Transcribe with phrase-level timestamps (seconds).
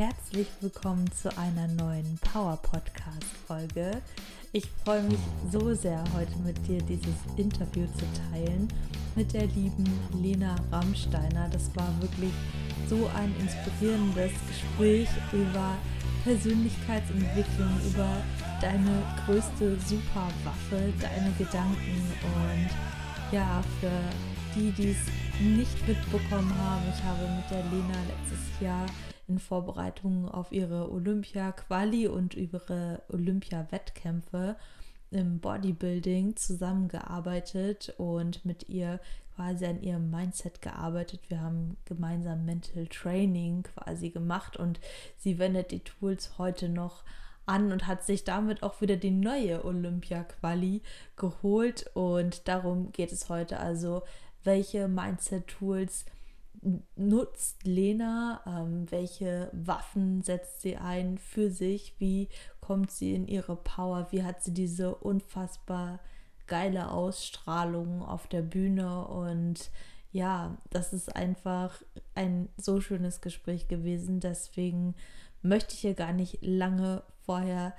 [0.00, 4.00] herzlich willkommen zu einer neuen Power Podcast Folge.
[4.50, 5.18] Ich freue mich
[5.52, 8.66] so sehr, heute mit dir dieses Interview zu teilen
[9.14, 9.84] mit der lieben
[10.22, 11.50] Lena Rammsteiner.
[11.52, 12.32] Das war wirklich
[12.88, 15.76] so ein inspirierendes Gespräch über
[16.24, 18.08] Persönlichkeitsentwicklung, über
[18.62, 22.70] deine größte Superwaffe, deine Gedanken und
[23.32, 23.90] ja, für
[24.58, 28.86] die, die es nicht mitbekommen haben, ich habe mit der Lena letztes Jahr
[29.30, 34.56] in Vorbereitung auf ihre Olympia-Quali und ihre Olympia-Wettkämpfe
[35.12, 39.00] im Bodybuilding zusammengearbeitet und mit ihr
[39.34, 41.20] quasi an ihrem Mindset gearbeitet.
[41.28, 44.80] Wir haben gemeinsam Mental Training quasi gemacht und
[45.16, 47.04] sie wendet die Tools heute noch
[47.46, 50.82] an und hat sich damit auch wieder die neue Olympia-Quali
[51.16, 54.02] geholt und darum geht es heute also,
[54.42, 56.04] welche Mindset-Tools
[56.96, 58.40] nutzt Lena?
[58.46, 61.94] Ähm, welche Waffen setzt sie ein für sich?
[61.98, 62.28] Wie
[62.60, 64.08] kommt sie in ihre Power?
[64.10, 66.00] Wie hat sie diese unfassbar
[66.46, 69.06] geile Ausstrahlung auf der Bühne?
[69.06, 69.70] Und
[70.12, 71.80] ja, das ist einfach
[72.14, 74.20] ein so schönes Gespräch gewesen.
[74.20, 74.94] Deswegen
[75.42, 77.74] möchte ich hier gar nicht lange vorher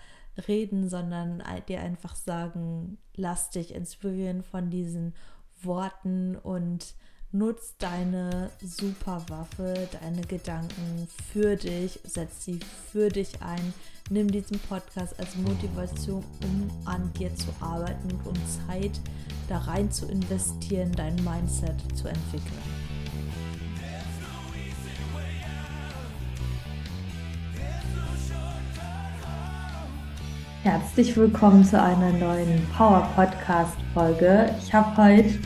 [0.47, 5.13] reden, sondern dir einfach sagen, lass dich inspirieren von diesen
[5.61, 6.95] Worten und
[7.33, 12.59] Nutz deine Superwaffe, deine Gedanken für dich, setz sie
[12.91, 13.73] für dich ein.
[14.09, 18.37] Nimm diesen Podcast als Motivation, um an dir zu arbeiten und
[18.67, 18.99] Zeit
[19.47, 22.59] da rein zu investieren, dein Mindset zu entwickeln.
[30.63, 34.53] Herzlich willkommen zu einer neuen Power Podcast Folge.
[34.61, 35.39] Ich habe heute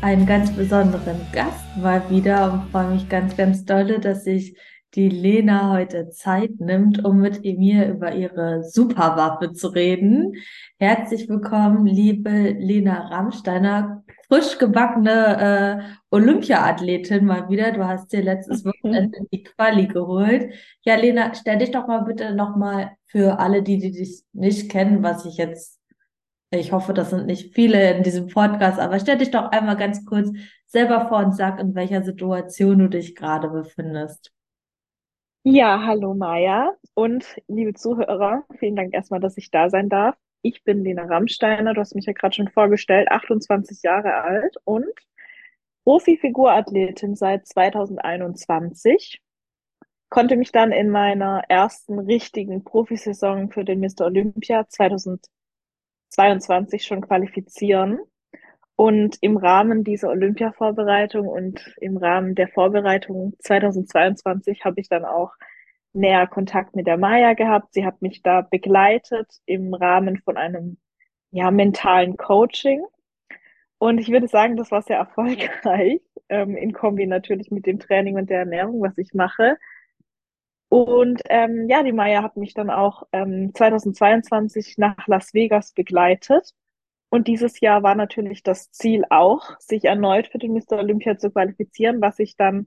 [0.00, 4.56] einen ganz besonderen Gast mal wieder und freue mich ganz, ganz dolle, dass sich
[4.94, 10.34] die Lena heute Zeit nimmt, um mit mir über ihre Superwaffe zu reden.
[10.78, 17.72] Herzlich willkommen, liebe Lena Rammsteiner, frisch gebackene äh, Olympia-Athletin mal wieder.
[17.72, 20.54] Du hast dir letztes Wochenende die Quali geholt.
[20.82, 25.02] Ja, Lena, stell dich doch mal bitte nochmal für alle, die, die dich nicht kennen,
[25.02, 25.77] was ich jetzt
[26.50, 30.06] ich hoffe, das sind nicht viele in diesem Podcast, aber stell dich doch einmal ganz
[30.06, 30.30] kurz
[30.66, 34.32] selber vor und sag, in welcher Situation du dich gerade befindest.
[35.44, 40.16] Ja, hallo Maja und liebe Zuhörer, vielen Dank erstmal, dass ich da sein darf.
[40.42, 44.86] Ich bin Lena Rammsteiner, du hast mich ja gerade schon vorgestellt, 28 Jahre alt und
[45.84, 49.20] Profi-Figurathletin seit 2021.
[50.10, 54.06] Konnte mich dann in meiner ersten richtigen Profisaison für den Mr.
[54.06, 55.37] Olympia 2020
[56.10, 57.98] 22 schon qualifizieren.
[58.76, 65.32] Und im Rahmen dieser Olympia-Vorbereitung und im Rahmen der Vorbereitung 2022 habe ich dann auch
[65.92, 67.74] näher Kontakt mit der Maya gehabt.
[67.74, 70.78] Sie hat mich da begleitet im Rahmen von einem
[71.30, 72.84] ja, mentalen Coaching.
[73.78, 78.16] Und ich würde sagen, das war sehr erfolgreich, ähm, in Kombi natürlich mit dem Training
[78.16, 79.56] und der Ernährung, was ich mache.
[80.68, 86.54] Und ähm, ja, die Maya hat mich dann auch ähm, 2022 nach Las Vegas begleitet.
[87.10, 90.78] Und dieses Jahr war natürlich das Ziel auch, sich erneut für den Mr.
[90.78, 92.66] Olympia zu qualifizieren, was ich dann,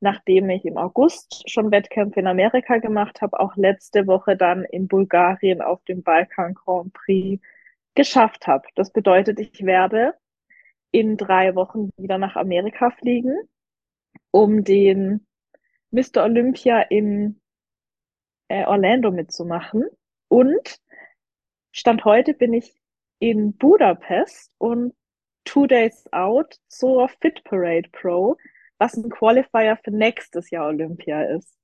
[0.00, 4.88] nachdem ich im August schon Wettkämpfe in Amerika gemacht habe, auch letzte Woche dann in
[4.88, 7.42] Bulgarien auf dem Balkan Grand Prix
[7.94, 8.66] geschafft habe.
[8.76, 10.14] Das bedeutet, ich werde
[10.90, 13.36] in drei Wochen wieder nach Amerika fliegen,
[14.30, 15.26] um den
[15.90, 16.24] Mr.
[16.24, 17.41] Olympia in
[18.52, 19.84] äh, Orlando mitzumachen.
[20.28, 20.78] Und
[21.72, 22.70] Stand heute bin ich
[23.18, 24.94] in Budapest und
[25.44, 28.36] two days out zur Fit Parade Pro,
[28.78, 31.56] was ein Qualifier für nächstes Jahr Olympia ist.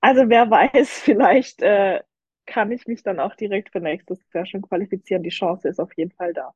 [0.00, 2.00] Also wer weiß, vielleicht äh,
[2.46, 5.24] kann ich mich dann auch direkt für nächstes Jahr schon qualifizieren.
[5.24, 6.54] Die Chance ist auf jeden Fall da.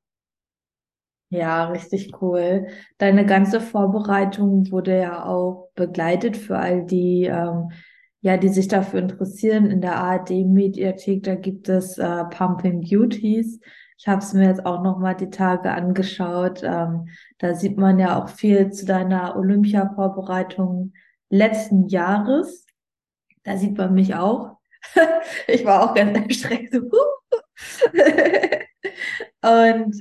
[1.31, 2.69] Ja, richtig cool.
[2.99, 7.71] Deine ganze Vorbereitung wurde ja auch begleitet für all die ähm,
[8.20, 13.61] ja, die sich dafür interessieren, in der ARD-Mediathek, da gibt es äh, Pumping Beauties.
[13.97, 16.62] Ich habe es mir jetzt auch noch mal die Tage angeschaut.
[16.62, 20.93] Ähm, da sieht man ja auch viel zu deiner Olympia-Vorbereitung
[21.31, 22.67] letzten Jahres.
[23.44, 24.59] Da sieht man mich auch.
[25.47, 26.75] ich war auch ganz erschreckt.
[26.75, 26.94] und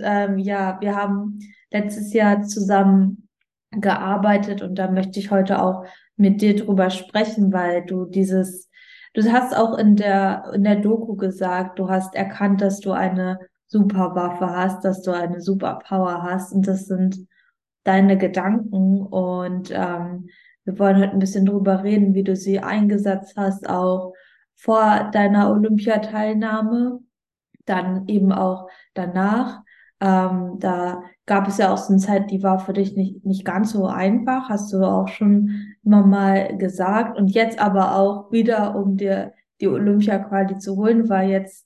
[0.03, 1.39] ähm, ja, wir haben
[1.71, 3.27] letztes Jahr zusammen
[3.71, 5.85] gearbeitet und da möchte ich heute auch
[6.17, 8.69] mit dir drüber sprechen, weil du dieses,
[9.13, 13.39] du hast auch in der, in der Doku gesagt, du hast erkannt, dass du eine
[13.67, 17.27] Superwaffe hast, dass du eine Superpower hast und das sind
[17.83, 20.27] deine Gedanken und ähm,
[20.65, 24.13] wir wollen heute ein bisschen drüber reden, wie du sie eingesetzt hast, auch
[24.55, 26.99] vor deiner Olympiateilnahme,
[27.65, 29.61] dann eben auch danach.
[30.01, 33.45] Ähm, da gab es ja auch so eine Zeit, die war für dich nicht, nicht
[33.45, 37.17] ganz so einfach, hast du auch schon immer mal gesagt.
[37.17, 41.65] Und jetzt aber auch wieder, um dir die Olympia-Quali zu holen, weil jetzt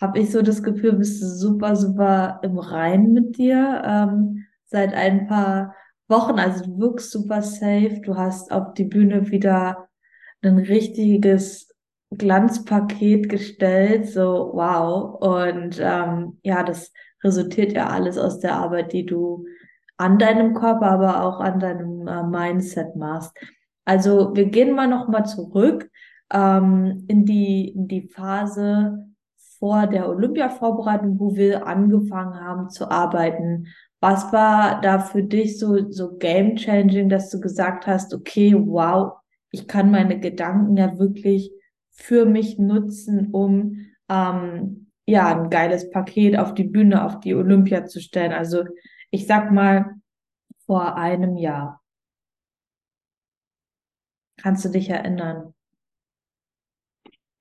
[0.00, 4.92] habe ich so das Gefühl, bist du super, super im Reinen mit dir ähm, seit
[4.92, 5.74] ein paar
[6.08, 6.38] Wochen.
[6.38, 8.00] Also du wirkst super safe.
[8.04, 9.88] Du hast auf die Bühne wieder
[10.42, 11.74] ein richtiges
[12.10, 14.06] Glanzpaket gestellt.
[14.06, 15.14] So wow.
[15.20, 16.92] Und ähm, ja, das
[17.24, 19.46] resultiert ja alles aus der Arbeit, die du
[19.96, 23.32] an deinem Körper, aber auch an deinem äh, Mindset machst.
[23.84, 25.90] Also wir gehen mal noch mal zurück
[26.32, 29.06] ähm, in die in die Phase
[29.58, 33.68] vor der Olympia-Vorbereitung, wo wir angefangen haben zu arbeiten.
[34.00, 39.12] Was war da für dich so so game changing, dass du gesagt hast, okay, wow,
[39.50, 41.52] ich kann meine Gedanken ja wirklich
[41.90, 47.86] für mich nutzen, um ähm, ja, ein geiles Paket auf die Bühne, auf die Olympia
[47.86, 48.32] zu stellen.
[48.32, 48.64] Also
[49.10, 49.94] ich sag mal
[50.66, 51.81] vor einem Jahr.
[54.42, 55.54] Kannst du dich erinnern?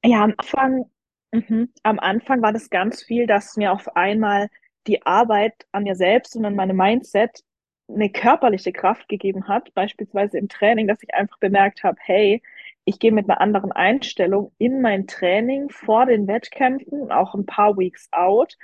[0.04, 0.86] Ja, am Anfang,
[1.32, 4.50] mhm, am Anfang war das ganz viel, dass mir auf einmal
[4.88, 7.44] die Arbeit an mir selbst und an meinem Mindset
[7.88, 12.42] eine körperliche Kraft gegeben hat, beispielsweise im Training, dass ich einfach bemerkt habe, hey,
[12.86, 17.78] ich gehe mit einer anderen Einstellung in mein Training vor den Wettkämpfen, auch ein paar
[17.78, 18.58] Weeks out.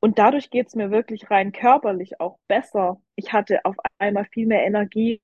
[0.00, 3.00] Und dadurch geht es mir wirklich rein körperlich auch besser.
[3.16, 5.20] Ich hatte auf einmal viel mehr Energie,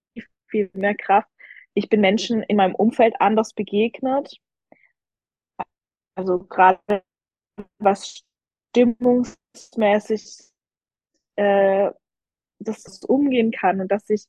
[0.49, 1.29] viel mehr Kraft.
[1.77, 4.41] Ich bin Menschen in meinem Umfeld anders begegnet.
[6.17, 7.03] Also gerade
[7.79, 8.25] was
[8.71, 10.51] stimmungsmäßig,
[11.37, 11.91] äh,
[12.59, 14.25] dass das umgehen kann und dass ich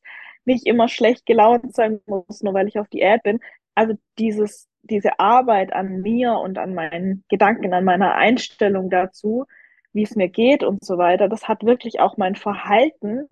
[0.46, 3.40] nicht immer schlecht gelaunt sein muss, nur weil ich auf Diät bin
[3.78, 9.46] also dieses, diese Arbeit an mir und an meinen Gedanken, an meiner Einstellung dazu,
[9.94, 13.28] wie es mir geht und so weiter, das hat wirklich auch mein Verhalten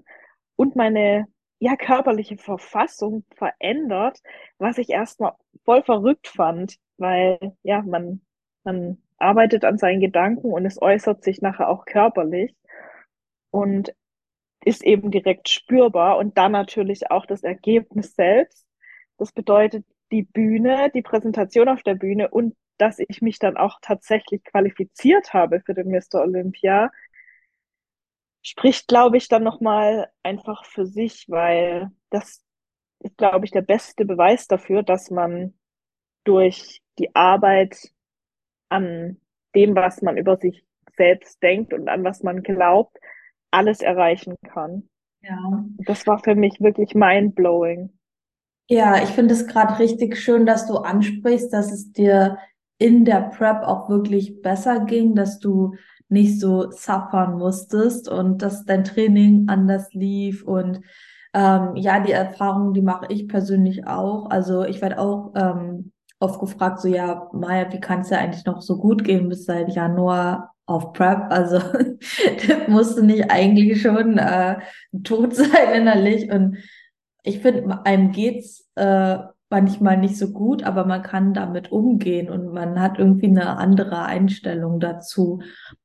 [0.55, 1.25] und meine
[1.59, 4.21] ja körperliche Verfassung verändert,
[4.57, 8.21] was ich erstmal voll verrückt fand, weil ja, man,
[8.63, 12.55] man arbeitet an seinen Gedanken und es äußert sich nachher auch körperlich
[13.51, 13.93] und
[14.65, 18.65] ist eben direkt spürbar und dann natürlich auch das Ergebnis selbst.
[19.17, 23.79] Das bedeutet, die Bühne, die Präsentation auf der Bühne und dass ich mich dann auch
[23.81, 26.21] tatsächlich qualifiziert habe für den Mr.
[26.21, 26.91] Olympia,
[28.45, 32.43] spricht, glaube ich, dann nochmal einfach für sich, weil das
[32.99, 35.55] ist, glaube ich, der beste Beweis dafür, dass man
[36.25, 37.91] durch die Arbeit
[38.69, 39.19] an
[39.55, 40.63] dem, was man über sich
[40.95, 42.97] selbst denkt und an was man glaubt,
[43.51, 44.89] alles erreichen kann.
[45.21, 45.65] Ja.
[45.79, 47.97] Das war für mich wirklich mind-blowing.
[48.69, 52.37] Ja, ich finde es gerade richtig schön, dass du ansprichst, dass es dir
[52.77, 55.75] in der Prep auch wirklich besser ging, dass du
[56.09, 60.81] nicht so suffern musstest und dass dein Training anders lief und
[61.33, 64.29] ähm, ja, die Erfahrung, die mache ich persönlich auch.
[64.29, 68.45] Also ich werde auch ähm, oft gefragt, so ja, Maya, wie kann es ja eigentlich
[68.45, 71.29] noch so gut gehen bis seit Januar auf Prep?
[71.29, 71.59] Also
[72.67, 74.59] musste nicht eigentlich schon äh,
[75.03, 76.57] tot sein innerlich und
[77.23, 79.17] ich finde, einem geht's äh,
[79.55, 84.03] manchmal nicht so gut, aber man kann damit umgehen und man hat irgendwie eine andere
[84.03, 85.41] Einstellung dazu.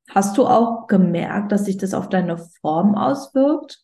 [0.09, 3.81] Hast du auch gemerkt, dass sich das auf deine Form auswirkt?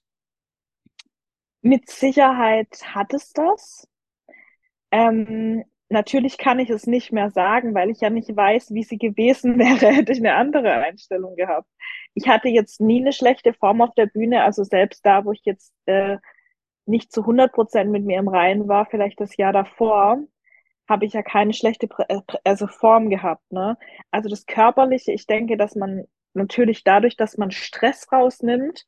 [1.61, 3.87] Mit Sicherheit hat es das.
[4.91, 8.97] Ähm, natürlich kann ich es nicht mehr sagen, weil ich ja nicht weiß, wie sie
[8.97, 11.69] gewesen wäre, hätte ich eine andere Einstellung gehabt.
[12.13, 15.45] Ich hatte jetzt nie eine schlechte Form auf der Bühne, also selbst da, wo ich
[15.45, 16.17] jetzt äh,
[16.87, 20.19] nicht zu 100 Prozent mit mir im Reinen war, vielleicht das Jahr davor,
[20.87, 23.51] habe ich ja keine schlechte äh, also Form gehabt.
[23.51, 23.77] Ne?
[24.11, 28.85] Also das Körperliche, ich denke, dass man natürlich dadurch, dass man Stress rausnimmt,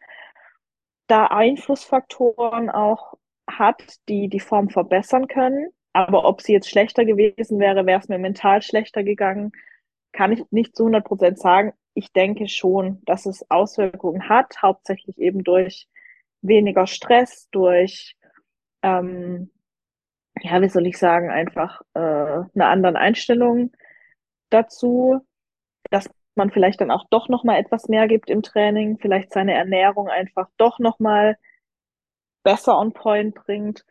[1.07, 3.15] da Einflussfaktoren auch
[3.49, 5.69] hat, die die Form verbessern können.
[5.91, 9.51] Aber ob sie jetzt schlechter gewesen wäre, wäre es mir mental schlechter gegangen,
[10.11, 11.73] kann ich nicht zu 100 Prozent sagen.
[11.95, 15.87] Ich denke schon, dass es Auswirkungen hat, hauptsächlich eben durch
[16.41, 18.15] weniger Stress, durch,
[18.81, 19.51] ähm,
[20.41, 23.71] ja, wie soll ich sagen, einfach äh, eine andere Einstellung
[24.49, 25.21] dazu,
[25.91, 29.53] dass man vielleicht dann auch doch noch mal etwas mehr gibt im Training, vielleicht seine
[29.53, 31.37] Ernährung einfach doch noch mal
[32.43, 33.85] besser on point bringt.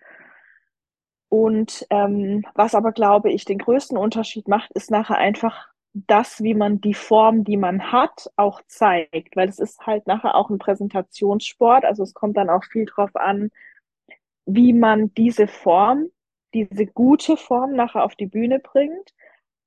[1.29, 5.69] Und ähm, was aber, glaube ich, den größten Unterschied macht, ist nachher einfach
[6.07, 10.35] das, wie man die Form, die man hat, auch zeigt, weil es ist halt nachher
[10.35, 13.51] auch ein Präsentationssport, also es kommt dann auch viel drauf an,
[14.47, 16.11] wie man diese Form
[16.55, 19.15] diese gute Form nachher auf die Bühne bringt.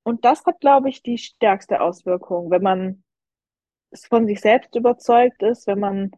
[0.02, 3.04] Und das hat, glaube ich, die stärkste Auswirkung, wenn man
[4.08, 6.10] von sich selbst überzeugt ist, wenn man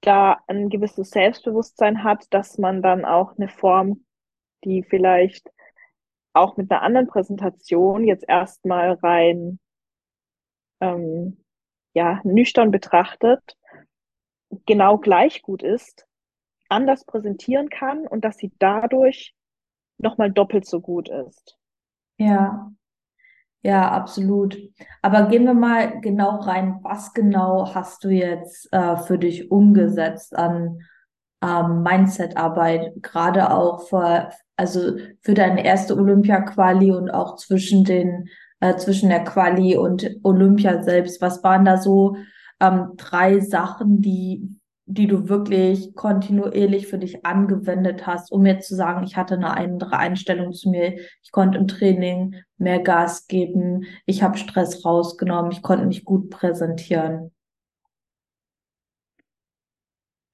[0.00, 4.04] da ein gewisses Selbstbewusstsein hat, dass man dann auch eine Form,
[4.64, 5.50] die vielleicht
[6.34, 9.58] auch mit einer anderen Präsentation jetzt erstmal rein
[10.80, 11.44] ähm,
[11.94, 13.56] ja, nüchtern betrachtet,
[14.66, 16.06] genau gleich gut ist,
[16.68, 19.34] anders präsentieren kann und dass sie dadurch
[19.98, 21.56] nochmal doppelt so gut ist.
[22.18, 22.72] Ja,
[23.62, 24.58] ja, absolut.
[25.00, 26.80] Aber gehen wir mal genau rein.
[26.82, 30.80] Was genau hast du jetzt äh, für dich umgesetzt an
[31.42, 38.28] ähm, Mindset-Arbeit, gerade auch für, also für deine erste Olympia-Quali und auch zwischen den,
[38.60, 41.20] äh, zwischen der Quali und Olympia selbst?
[41.20, 42.16] Was waren da so
[42.60, 48.74] ähm, drei Sachen, die die du wirklich kontinuierlich für dich angewendet hast, um jetzt zu
[48.74, 53.84] sagen, ich hatte eine andere Einstellung zu mir, ich konnte im Training mehr Gas geben,
[54.04, 57.33] ich habe Stress rausgenommen, ich konnte mich gut präsentieren.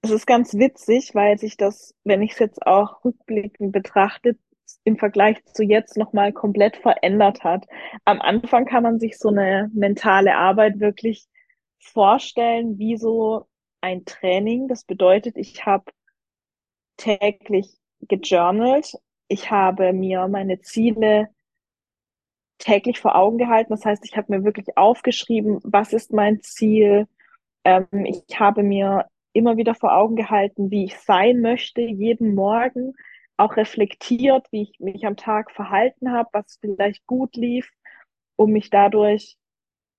[0.02, 4.36] Es ist ganz witzig, weil sich das, wenn ich es jetzt auch rückblickend betrachte,
[4.84, 7.66] im Vergleich zu jetzt nochmal komplett verändert hat.
[8.04, 11.26] Am Anfang kann man sich so eine mentale Arbeit wirklich
[11.78, 13.46] vorstellen, wie so
[13.80, 14.68] ein Training.
[14.68, 15.90] Das bedeutet, ich habe
[16.96, 17.68] täglich
[18.00, 18.94] gejournalt.
[19.28, 21.28] Ich habe mir meine Ziele
[22.58, 23.72] täglich vor Augen gehalten.
[23.72, 27.06] Das heißt, ich habe mir wirklich aufgeschrieben, was ist mein Ziel.
[27.64, 32.94] Ähm, ich habe mir immer wieder vor Augen gehalten, wie ich sein möchte, jeden Morgen
[33.36, 37.70] auch reflektiert, wie ich mich am Tag verhalten habe, was vielleicht gut lief,
[38.36, 39.36] um mich dadurch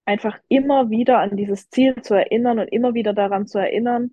[0.05, 4.11] einfach immer wieder an dieses Ziel zu erinnern und immer wieder daran zu erinnern,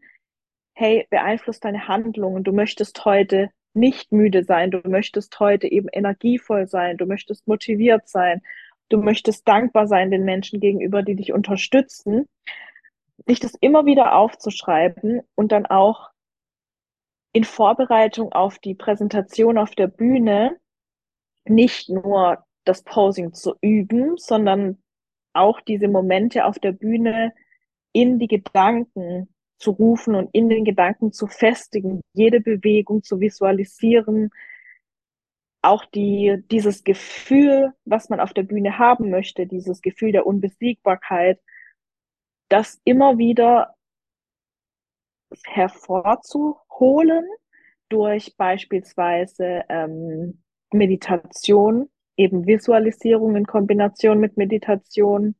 [0.74, 2.44] hey, beeinflusst deine Handlungen.
[2.44, 8.08] Du möchtest heute nicht müde sein, du möchtest heute eben energievoll sein, du möchtest motiviert
[8.08, 8.42] sein,
[8.88, 12.26] du möchtest dankbar sein den Menschen gegenüber, die dich unterstützen.
[13.26, 16.10] Sich das immer wieder aufzuschreiben und dann auch
[17.32, 20.58] in Vorbereitung auf die Präsentation auf der Bühne
[21.44, 24.82] nicht nur das Posing zu üben, sondern
[25.32, 27.32] auch diese Momente auf der Bühne
[27.92, 34.30] in die Gedanken zu rufen und in den Gedanken zu festigen, jede Bewegung zu visualisieren,
[35.62, 41.40] auch die, dieses Gefühl, was man auf der Bühne haben möchte, dieses Gefühl der Unbesiegbarkeit,
[42.48, 43.74] das immer wieder
[45.44, 47.24] hervorzuholen
[47.88, 55.34] durch beispielsweise ähm, Meditation, eben Visualisierung in Kombination mit Meditation.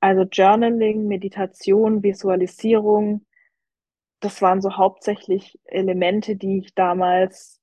[0.00, 3.26] Also Journaling, Meditation, Visualisierung,
[4.20, 7.60] das waren so hauptsächlich Elemente, die ich damals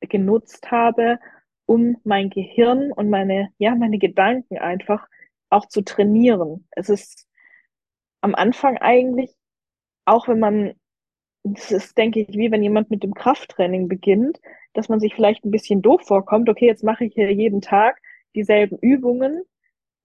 [0.00, 1.18] genutzt habe,
[1.66, 5.08] um mein Gehirn und meine, ja, meine Gedanken einfach
[5.50, 6.66] auch zu trainieren.
[6.72, 7.26] Es ist
[8.24, 9.30] am Anfang eigentlich,
[10.06, 10.74] auch wenn man,
[11.44, 14.40] das ist, denke ich, wie wenn jemand mit dem Krafttraining beginnt,
[14.72, 16.48] dass man sich vielleicht ein bisschen doof vorkommt.
[16.48, 18.00] Okay, jetzt mache ich hier jeden Tag
[18.34, 19.42] dieselben Übungen,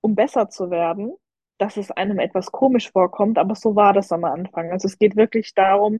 [0.01, 1.13] um besser zu werden,
[1.57, 4.71] dass es einem etwas komisch vorkommt, aber so war das am Anfang.
[4.71, 5.99] Also es geht wirklich darum,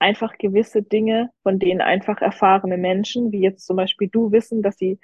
[0.00, 4.76] einfach gewisse Dinge, von denen einfach erfahrene Menschen, wie jetzt zum Beispiel du, wissen, dass
[4.76, 4.98] sie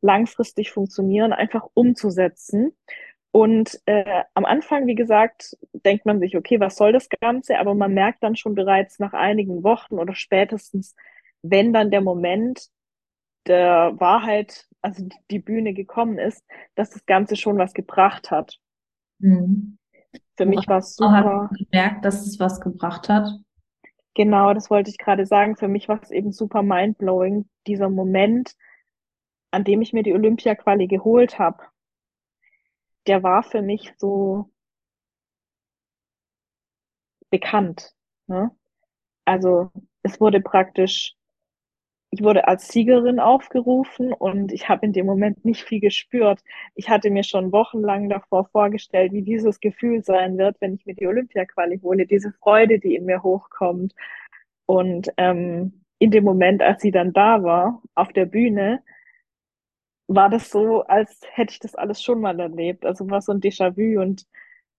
[0.00, 2.72] langfristig funktionieren, einfach umzusetzen.
[3.32, 7.58] Und äh, am Anfang, wie gesagt, denkt man sich, okay, was soll das Ganze?
[7.58, 10.94] Aber man merkt dann schon bereits nach einigen Wochen oder spätestens
[11.42, 12.68] wenn dann der Moment
[13.46, 16.44] der Wahrheit, also die Bühne gekommen ist,
[16.76, 18.58] dass das Ganze schon was gebracht hat.
[19.18, 19.78] Mhm.
[20.36, 21.50] Für mich war es super.
[21.52, 23.28] gemerkt, dass es was gebracht hat.
[24.14, 25.56] Genau, das wollte ich gerade sagen.
[25.56, 28.54] Für mich war es eben super mindblowing, dieser Moment,
[29.50, 31.64] an dem ich mir die Olympia-Quali geholt habe.
[33.06, 34.50] Der war für mich so
[37.30, 37.94] bekannt.
[38.26, 38.50] Ne?
[39.24, 39.70] Also
[40.02, 41.16] es wurde praktisch
[42.14, 46.40] ich wurde als Siegerin aufgerufen und ich habe in dem Moment nicht viel gespürt.
[46.74, 50.94] Ich hatte mir schon wochenlang davor vorgestellt, wie dieses Gefühl sein wird, wenn ich mir
[50.94, 53.94] die Olympia-Quali hole, diese Freude, die in mir hochkommt.
[54.66, 58.82] Und ähm, in dem Moment, als sie dann da war, auf der Bühne,
[60.08, 62.84] war das so, als hätte ich das alles schon mal erlebt.
[62.84, 64.26] Also war so ein Déjà-vu und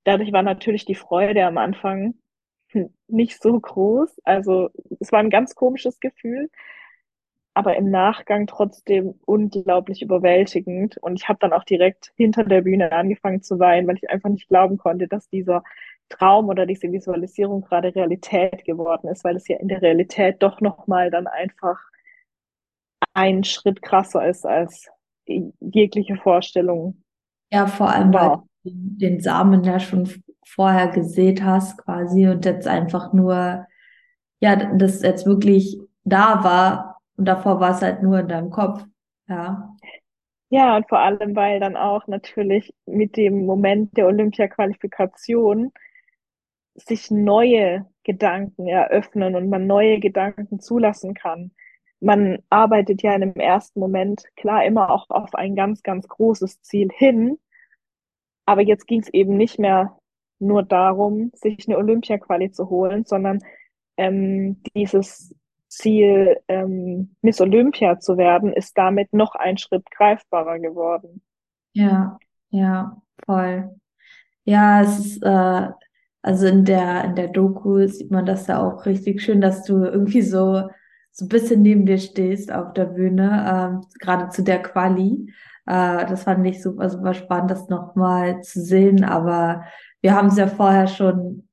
[0.04, 2.16] dadurch war natürlich die Freude am Anfang
[3.08, 4.22] nicht so groß.
[4.24, 6.50] Also es war ein ganz komisches Gefühl
[7.54, 10.98] aber im Nachgang trotzdem unglaublich überwältigend.
[10.98, 14.30] Und ich habe dann auch direkt hinter der Bühne angefangen zu weinen, weil ich einfach
[14.30, 15.64] nicht glauben konnte, dass dieser
[16.10, 20.62] Traum oder diese Visualisierung gerade Realität geworden ist, weil es ja in der Realität doch
[20.62, 21.80] nochmal dann einfach
[23.14, 24.90] einen Schritt krasser ist als
[25.26, 27.04] jegliche Vorstellung.
[27.52, 30.10] Ja, vor allem, weil du den Samen ja schon
[30.46, 33.66] vorher gesät hast quasi und jetzt einfach nur,
[34.40, 38.84] ja, das jetzt wirklich da war und davor war es halt nur in deinem Kopf.
[39.28, 39.76] Ja.
[40.50, 45.72] Ja, und vor allem, weil dann auch natürlich mit dem Moment der Olympia-Qualifikation
[46.76, 51.52] sich neue Gedanken eröffnen und man neue Gedanken zulassen kann.
[52.04, 56.62] Man arbeitet ja in dem ersten Moment klar immer auch auf ein ganz, ganz großes
[56.62, 57.40] Ziel hin.
[58.46, 59.98] Aber jetzt ging es eben nicht mehr
[60.40, 63.40] nur darum, sich eine Olympia-Quali zu holen, sondern
[63.98, 65.34] ähm, dieses
[65.70, 71.22] Ziel, ähm, Miss Olympia zu werden, ist damit noch ein Schritt greifbarer geworden.
[71.74, 72.20] Ja,
[72.50, 73.76] ja, voll.
[74.44, 75.70] Ja, es ist, äh,
[76.22, 79.84] also in der, in der Doku sieht man das ja auch richtig schön, dass du
[79.84, 80.70] irgendwie so,
[81.14, 85.32] so ein bisschen neben dir stehst auf der Bühne, ähm, gerade zu der Quali.
[85.68, 89.04] Äh, das fand ich super, super spannend, das nochmal zu sehen.
[89.04, 89.64] Aber
[90.02, 91.48] wir haben es ja vorher schon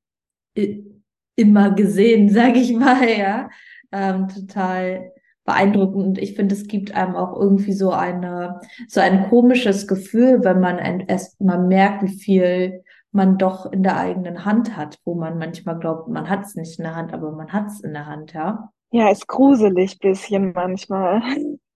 [1.36, 3.50] immer gesehen, sage ich mal, ja.
[3.92, 5.12] Ähm, total
[5.44, 6.06] beeindruckend.
[6.06, 10.60] Und ich finde, es gibt einem auch irgendwie so eine, so ein komisches Gefühl, wenn
[10.60, 15.36] man erst mal merkt, wie viel man doch in der eigenen Hand hat, wo man
[15.36, 18.06] manchmal glaubt, man hat es nicht in der Hand, aber man hat es in der
[18.06, 18.70] Hand, ja.
[18.92, 21.22] Ja, ist gruselig bisschen manchmal.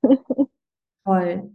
[1.05, 1.53] Toll.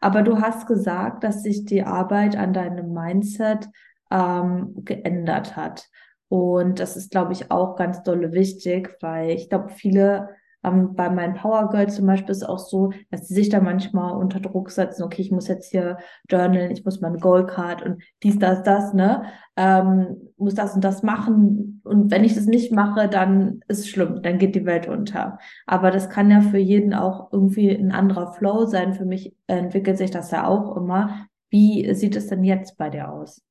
[0.00, 3.68] Aber du hast gesagt, dass sich die Arbeit an deinem Mindset
[4.10, 5.88] ähm, geändert hat.
[6.28, 10.30] Und das ist, glaube ich, auch ganz dolle wichtig, weil ich glaube, viele
[10.64, 13.60] ähm, bei meinen Power Girls zum Beispiel ist es auch so, dass sie sich da
[13.60, 15.98] manchmal unter Druck setzen, okay, ich muss jetzt hier
[16.28, 19.24] journalen, ich muss meine Goalcard und dies, das, das, ne?
[19.56, 21.80] Ähm, muss das und das machen.
[21.84, 25.38] Und wenn ich das nicht mache, dann ist es schlimm, dann geht die Welt unter.
[25.66, 28.94] Aber das kann ja für jeden auch irgendwie ein anderer Flow sein.
[28.94, 31.26] Für mich entwickelt sich das ja auch immer.
[31.50, 33.42] Wie sieht es denn jetzt bei dir aus?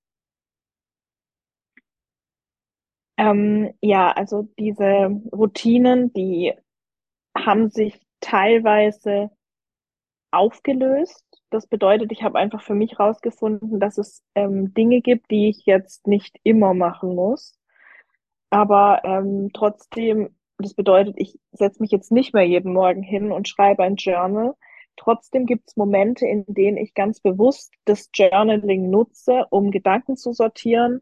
[3.17, 6.53] Ähm, ja, also diese Routinen, die
[7.45, 9.29] haben sich teilweise
[10.31, 11.23] aufgelöst.
[11.49, 15.65] Das bedeutet, ich habe einfach für mich rausgefunden, dass es ähm, Dinge gibt, die ich
[15.65, 17.57] jetzt nicht immer machen muss.
[18.49, 23.47] Aber ähm, trotzdem, das bedeutet, ich setze mich jetzt nicht mehr jeden Morgen hin und
[23.47, 24.55] schreibe ein Journal.
[24.97, 30.33] Trotzdem gibt es Momente, in denen ich ganz bewusst das Journaling nutze, um Gedanken zu
[30.33, 31.01] sortieren.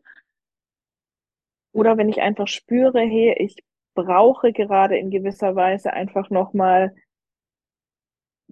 [1.72, 3.64] Oder wenn ich einfach spüre, hey, ich
[3.96, 6.94] brauche gerade in gewisser Weise einfach nochmal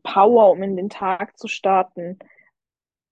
[0.01, 2.19] Power, um in den Tag zu starten,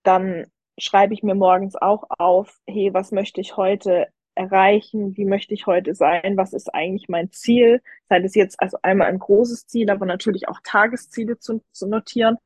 [0.04, 5.16] dann schreibe ich mir morgens auch auf, hey, was möchte ich heute erreichen?
[5.18, 6.38] Wie möchte ich heute sein?
[6.38, 7.82] Was ist eigentlich mein Ziel?
[8.10, 12.38] Sei das jetzt also einmal ein großes Ziel, aber natürlich auch Tagesziele zu, zu notieren.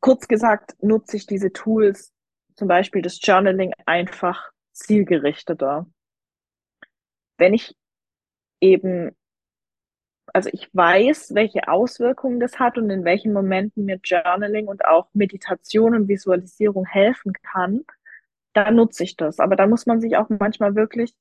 [0.00, 2.12] Kurz gesagt, nutze ich diese Tools,
[2.56, 5.86] zum Beispiel das Journaling, einfach zielgerichteter.
[7.36, 7.74] Wenn ich
[8.64, 9.10] eben,
[10.32, 15.08] also ich weiß, welche Auswirkungen das hat und in welchen Momenten mir Journaling und auch
[15.12, 17.84] Meditation und Visualisierung helfen kann,
[18.54, 19.38] dann nutze ich das.
[19.38, 21.14] Aber da muss man sich auch manchmal wirklich,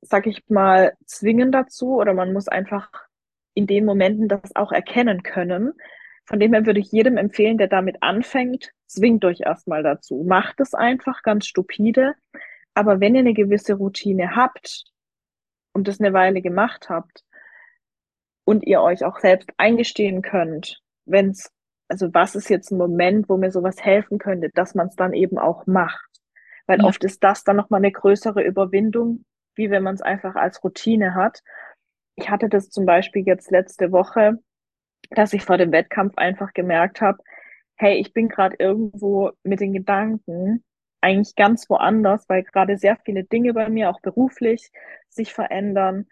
[0.00, 2.90] sag ich mal, zwingen dazu oder man muss einfach
[3.54, 5.72] in den Momenten das auch erkennen können.
[6.24, 10.24] Von dem her würde ich jedem empfehlen, der damit anfängt, zwingt euch erstmal dazu.
[10.26, 12.14] Macht es einfach ganz stupide.
[12.74, 14.84] Aber wenn ihr eine gewisse Routine habt,
[15.78, 17.24] und das eine Weile gemacht habt
[18.44, 21.52] und ihr euch auch selbst eingestehen könnt, wenn es,
[21.88, 25.12] also was ist jetzt ein Moment, wo mir sowas helfen könnte, dass man es dann
[25.12, 26.10] eben auch macht.
[26.66, 26.84] Weil ja.
[26.84, 31.14] oft ist das dann nochmal eine größere Überwindung, wie wenn man es einfach als Routine
[31.14, 31.42] hat.
[32.16, 34.38] Ich hatte das zum Beispiel jetzt letzte Woche,
[35.10, 37.18] dass ich vor dem Wettkampf einfach gemerkt habe,
[37.76, 40.64] hey, ich bin gerade irgendwo mit den Gedanken
[41.00, 44.70] eigentlich ganz woanders, weil gerade sehr viele Dinge bei mir, auch beruflich,
[45.08, 46.06] sich verändern.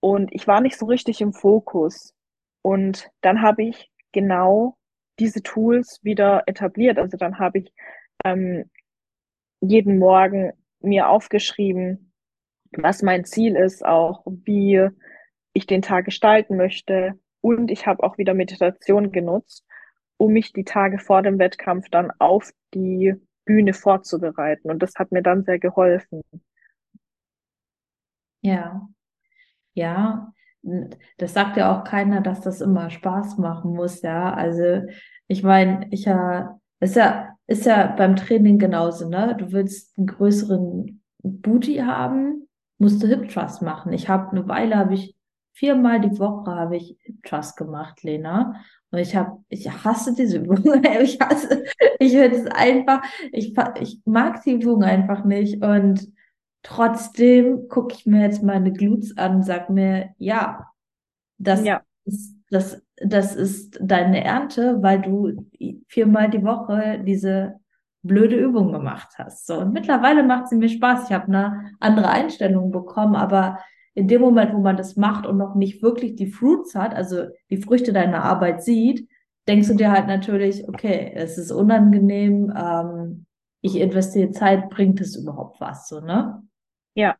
[0.00, 2.14] Und ich war nicht so richtig im Fokus.
[2.62, 4.76] Und dann habe ich genau
[5.18, 6.98] diese Tools wieder etabliert.
[6.98, 7.72] Also dann habe ich
[8.24, 8.70] ähm,
[9.60, 12.12] jeden Morgen mir aufgeschrieben,
[12.72, 14.88] was mein Ziel ist, auch wie
[15.52, 17.18] ich den Tag gestalten möchte.
[17.40, 19.64] Und ich habe auch wieder Meditation genutzt,
[20.18, 23.14] um mich die Tage vor dem Wettkampf dann auf die
[23.46, 24.70] Bühne vorzubereiten.
[24.70, 26.22] Und das hat mir dann sehr geholfen.
[28.42, 28.88] Ja,
[29.74, 30.32] ja,
[31.18, 34.32] das sagt ja auch keiner, dass das immer Spaß machen muss, ja.
[34.34, 34.82] Also
[35.28, 39.36] ich meine, ich ja, ist ja, ist ja beim Training genauso, ne?
[39.38, 43.92] Du willst einen größeren Booty haben, musst du Hip Thrust machen.
[43.92, 45.16] Ich habe eine Weile habe ich
[45.52, 48.54] viermal die Woche habe ich Trust gemacht, Lena.
[48.96, 50.62] Und ich habe, ich hasse diese Übung.
[51.02, 51.64] Ich hasse,
[51.98, 55.62] ich finde es einfach, ich, ich mag die Übung einfach nicht.
[55.62, 56.08] Und
[56.62, 60.66] trotzdem gucke ich mir jetzt meine Glutes an und sage mir, ja,
[61.38, 61.82] das Ja.
[62.04, 65.46] ist, das, das ist deine Ernte, weil du
[65.88, 67.60] viermal die Woche diese
[68.02, 69.46] blöde Übung gemacht hast.
[69.46, 71.06] So, und mittlerweile macht sie mir Spaß.
[71.10, 73.58] Ich habe eine andere Einstellung bekommen, aber
[73.96, 77.28] in dem Moment, wo man das macht und noch nicht wirklich die Fruits hat, also
[77.48, 79.08] die Früchte deiner Arbeit sieht,
[79.48, 83.24] denkst du dir halt natürlich, okay, es ist unangenehm, ähm,
[83.62, 86.42] ich investiere Zeit, bringt es überhaupt was, so, ne?
[86.94, 87.16] Ja.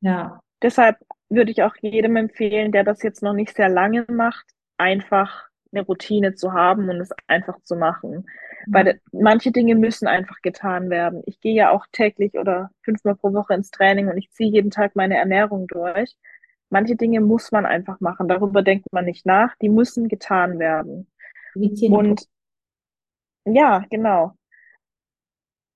[0.00, 0.40] Ja.
[0.62, 0.96] Deshalb
[1.28, 4.46] würde ich auch jedem empfehlen, der das jetzt noch nicht sehr lange macht,
[4.78, 8.26] einfach eine Routine zu haben und es einfach zu machen.
[8.66, 11.22] Weil manche Dinge müssen einfach getan werden.
[11.26, 14.70] Ich gehe ja auch täglich oder fünfmal pro Woche ins Training und ich ziehe jeden
[14.70, 16.14] Tag meine Ernährung durch.
[16.68, 18.28] Manche Dinge muss man einfach machen.
[18.28, 19.56] Darüber denkt man nicht nach.
[19.56, 21.10] Die müssen getan werden.
[21.54, 22.26] Und
[23.44, 24.34] ja, genau.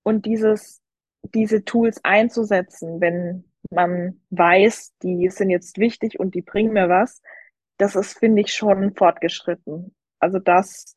[0.03, 0.81] Und dieses,
[1.33, 7.21] diese Tools einzusetzen, wenn man weiß, die sind jetzt wichtig und die bringen mir was,
[7.77, 9.93] das ist, finde ich, schon fortgeschritten.
[10.19, 10.95] Also das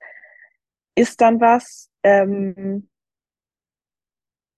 [0.99, 2.89] ist dann was, ähm,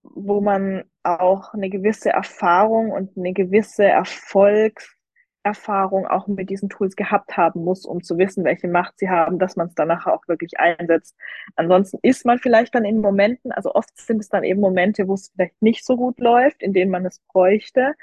[0.03, 7.37] wo man auch eine gewisse Erfahrung und eine gewisse Erfolgserfahrung auch mit diesen Tools gehabt
[7.37, 10.59] haben muss, um zu wissen, welche Macht sie haben, dass man es danach auch wirklich
[10.59, 11.15] einsetzt.
[11.57, 15.15] Ansonsten ist man vielleicht dann in Momenten, also oft sind es dann eben Momente, wo
[15.15, 17.95] es vielleicht nicht so gut läuft, in denen man es bräuchte.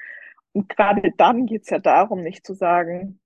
[0.54, 3.20] Und gerade dann geht es ja darum, nicht zu sagen,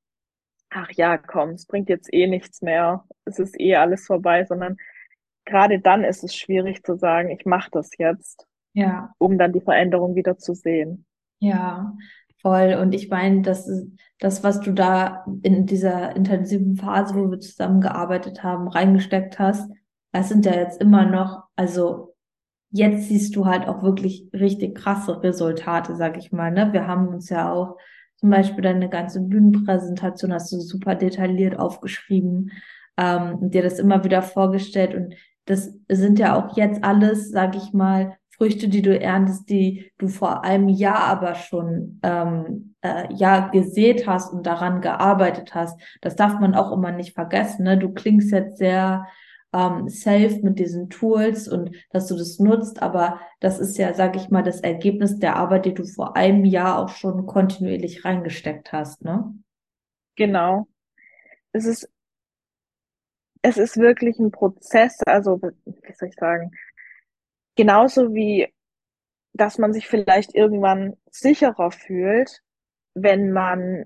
[0.70, 4.78] ach ja, komm, es bringt jetzt eh nichts mehr, es ist eh alles vorbei, sondern
[5.46, 9.62] gerade dann ist es schwierig zu sagen, ich mache das jetzt, Ja, um dann die
[9.62, 11.06] Veränderung wieder zu sehen.
[11.40, 11.96] ja,
[12.42, 12.78] voll.
[12.82, 13.88] Und ich meine, das ist
[14.20, 19.72] das, was du da in dieser intensiven Phase, wo wir zusammengearbeitet haben, reingesteckt hast,
[20.12, 22.16] das sind ja jetzt immer noch, also
[22.72, 26.74] jetzt siehst du halt auch wirklich richtig krasse Resultate, sag ich mal, ne?
[26.74, 27.78] Wir haben uns ja auch
[28.18, 32.52] zum Beispiel deine ganze Bühnenpräsentation hast du super detailliert aufgeschrieben,
[32.98, 37.56] ähm, und dir das immer wieder vorgestellt und das sind ja auch jetzt alles, sag
[37.56, 43.14] ich mal, Früchte, die du erntest, die du vor einem Jahr aber schon ähm, äh,
[43.14, 45.80] ja gesät hast und daran gearbeitet hast.
[46.02, 47.64] Das darf man auch immer nicht vergessen.
[47.64, 47.78] Ne?
[47.78, 49.06] Du klingst jetzt sehr
[49.54, 54.16] ähm, safe mit diesen Tools und dass du das nutzt, aber das ist ja, sag
[54.16, 58.72] ich mal, das Ergebnis der Arbeit, die du vor einem Jahr auch schon kontinuierlich reingesteckt
[58.72, 59.36] hast, ne?
[60.16, 60.68] Genau.
[61.52, 61.90] Es ist,
[63.42, 66.52] es ist wirklich ein Prozess, also wie soll ich sagen,
[67.56, 68.54] genauso wie,
[69.34, 72.42] dass man sich vielleicht irgendwann sicherer fühlt,
[72.94, 73.86] wenn man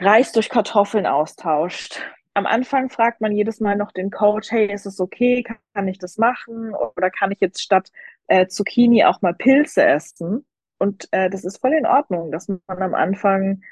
[0.00, 2.00] Reis durch Kartoffeln austauscht.
[2.32, 5.44] Am Anfang fragt man jedes Mal noch den Coach, hey, ist es okay?
[5.74, 6.74] Kann ich das machen?
[6.74, 7.90] Oder kann ich jetzt statt
[8.28, 10.46] äh, Zucchini auch mal Pilze essen?
[10.78, 13.62] Und äh, das ist voll in Ordnung, dass man am Anfang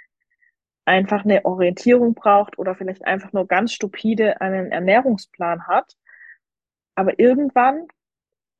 [0.88, 5.96] einfach eine Orientierung braucht oder vielleicht einfach nur ganz stupide einen Ernährungsplan hat.
[6.94, 7.86] Aber irgendwann,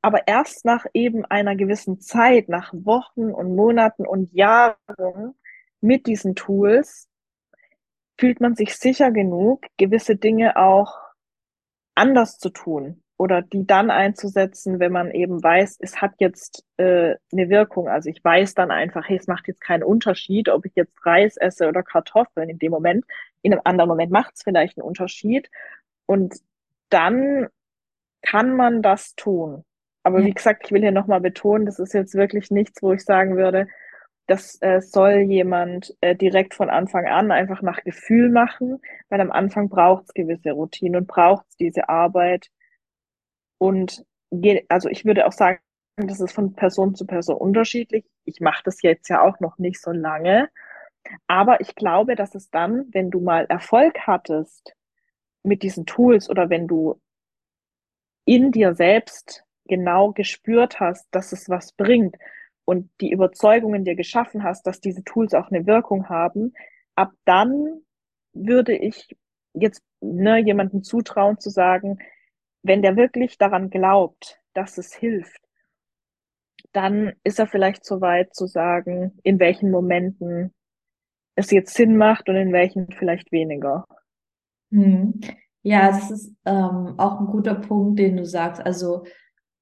[0.02, 5.34] aber erst nach eben einer gewissen Zeit, nach Wochen und Monaten und Jahren
[5.80, 7.08] mit diesen Tools,
[8.18, 10.98] fühlt man sich sicher genug, gewisse Dinge auch
[11.94, 17.16] anders zu tun oder die dann einzusetzen, wenn man eben weiß, es hat jetzt äh,
[17.32, 17.88] eine Wirkung.
[17.88, 21.36] Also ich weiß dann einfach, hey, es macht jetzt keinen Unterschied, ob ich jetzt Reis
[21.36, 23.04] esse oder Kartoffeln in dem Moment.
[23.42, 25.50] In einem anderen Moment macht es vielleicht einen Unterschied.
[26.06, 26.36] Und
[26.90, 27.48] dann
[28.22, 29.64] kann man das tun.
[30.04, 30.26] Aber Ja.
[30.26, 33.36] wie gesagt, ich will hier nochmal betonen, das ist jetzt wirklich nichts, wo ich sagen
[33.36, 33.68] würde,
[34.26, 39.32] das äh, soll jemand äh, direkt von Anfang an einfach nach Gefühl machen, weil am
[39.32, 42.48] Anfang braucht es gewisse Routinen und braucht es diese Arbeit.
[43.58, 45.60] Und je, also ich würde auch sagen,
[45.96, 48.04] das ist von Person zu Person unterschiedlich.
[48.24, 50.48] Ich mache das jetzt ja auch noch nicht so lange.
[51.26, 54.74] Aber ich glaube, dass es dann, wenn du mal Erfolg hattest
[55.42, 57.00] mit diesen Tools oder wenn du
[58.24, 62.16] in dir selbst genau gespürt hast, dass es was bringt
[62.64, 66.52] und die Überzeugung in dir geschaffen hast, dass diese Tools auch eine Wirkung haben,
[66.94, 67.82] ab dann
[68.34, 69.16] würde ich
[69.54, 71.98] jetzt ne, jemandem zutrauen zu sagen,
[72.62, 75.40] wenn der wirklich daran glaubt, dass es hilft,
[76.72, 80.54] dann ist er vielleicht so weit zu sagen, in welchen Momenten
[81.34, 83.86] es jetzt Sinn macht und in welchen vielleicht weniger.
[84.70, 85.20] Hm.
[85.62, 88.60] Ja, es ist ähm, auch ein guter Punkt, den du sagst.
[88.64, 89.04] Also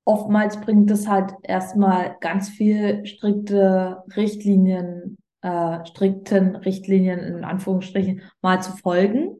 [0.04, 8.60] oftmals bringt es halt erstmal ganz viel strikte Richtlinien äh, strikten Richtlinien in Anführungsstrichen mal
[8.62, 9.36] zu folgen.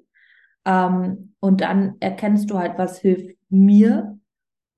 [0.65, 4.19] Ähm, und dann erkennst du halt, was hilft mir.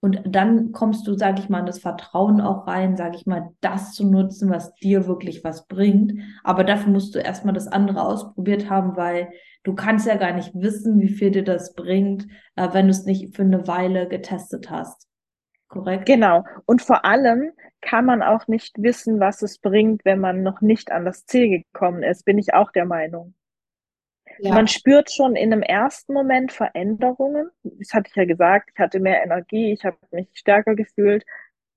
[0.01, 3.51] Und dann kommst du, sag ich mal, in das Vertrauen auch rein, sag ich mal,
[3.61, 6.13] das zu nutzen, was dir wirklich was bringt.
[6.45, 9.31] Aber dafür musst du erstmal das andere ausprobiert haben, weil
[9.65, 13.07] du kannst ja gar nicht wissen, wie viel dir das bringt, äh, wenn du es
[13.07, 15.09] nicht für eine Weile getestet hast.
[15.69, 16.07] Korrekt?
[16.07, 16.45] Genau.
[16.65, 20.91] Und vor allem kann man auch nicht wissen, was es bringt, wenn man noch nicht
[20.91, 23.35] an das Ziel gekommen ist, bin ich auch der Meinung.
[24.41, 24.55] Ja.
[24.55, 27.51] Man spürt schon in einem ersten Moment Veränderungen.
[27.63, 31.25] Das hatte ich ja gesagt, ich hatte mehr Energie, ich habe mich stärker gefühlt.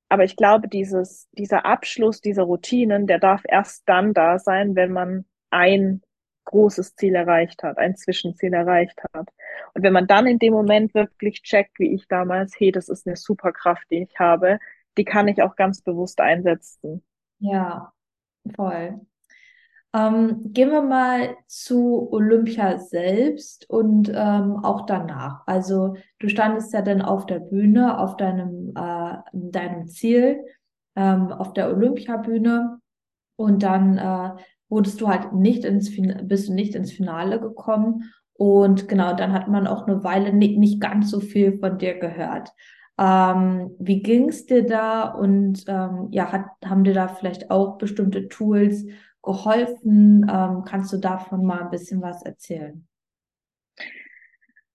[0.10, 4.92] Aber ich glaube, dieses, dieser Abschluss dieser Routinen, der darf erst dann da sein, wenn
[4.92, 6.02] man ein
[6.46, 9.30] großes Ziel erreicht hat, ein Zwischenziel erreicht hat.
[9.74, 13.08] Und wenn man dann in dem Moment wirklich checkt, wie ich damals, hey, das ist
[13.08, 14.60] eine Superkraft, die ich habe,
[14.98, 17.04] die kann ich auch ganz bewusst einsetzen.
[17.40, 17.94] Ja,
[18.56, 19.00] voll.
[19.94, 25.42] Ähm, gehen wir mal zu Olympia selbst und ähm, auch danach.
[25.46, 30.46] Also du standest ja dann auf der Bühne, auf deinem, äh, deinem Ziel,
[30.96, 32.80] ähm, auf der Olympiabühne
[33.36, 38.12] und dann äh, wurdest du halt nicht ins fin bist du nicht ins Finale gekommen
[38.42, 42.00] und genau, dann hat man auch eine Weile nicht, nicht ganz so viel von dir
[42.00, 42.52] gehört.
[42.98, 47.78] Ähm, wie ging es dir da und ähm, ja, hat, haben dir da vielleicht auch
[47.78, 48.86] bestimmte Tools
[49.22, 50.28] geholfen?
[50.30, 52.88] Ähm, kannst du davon mal ein bisschen was erzählen?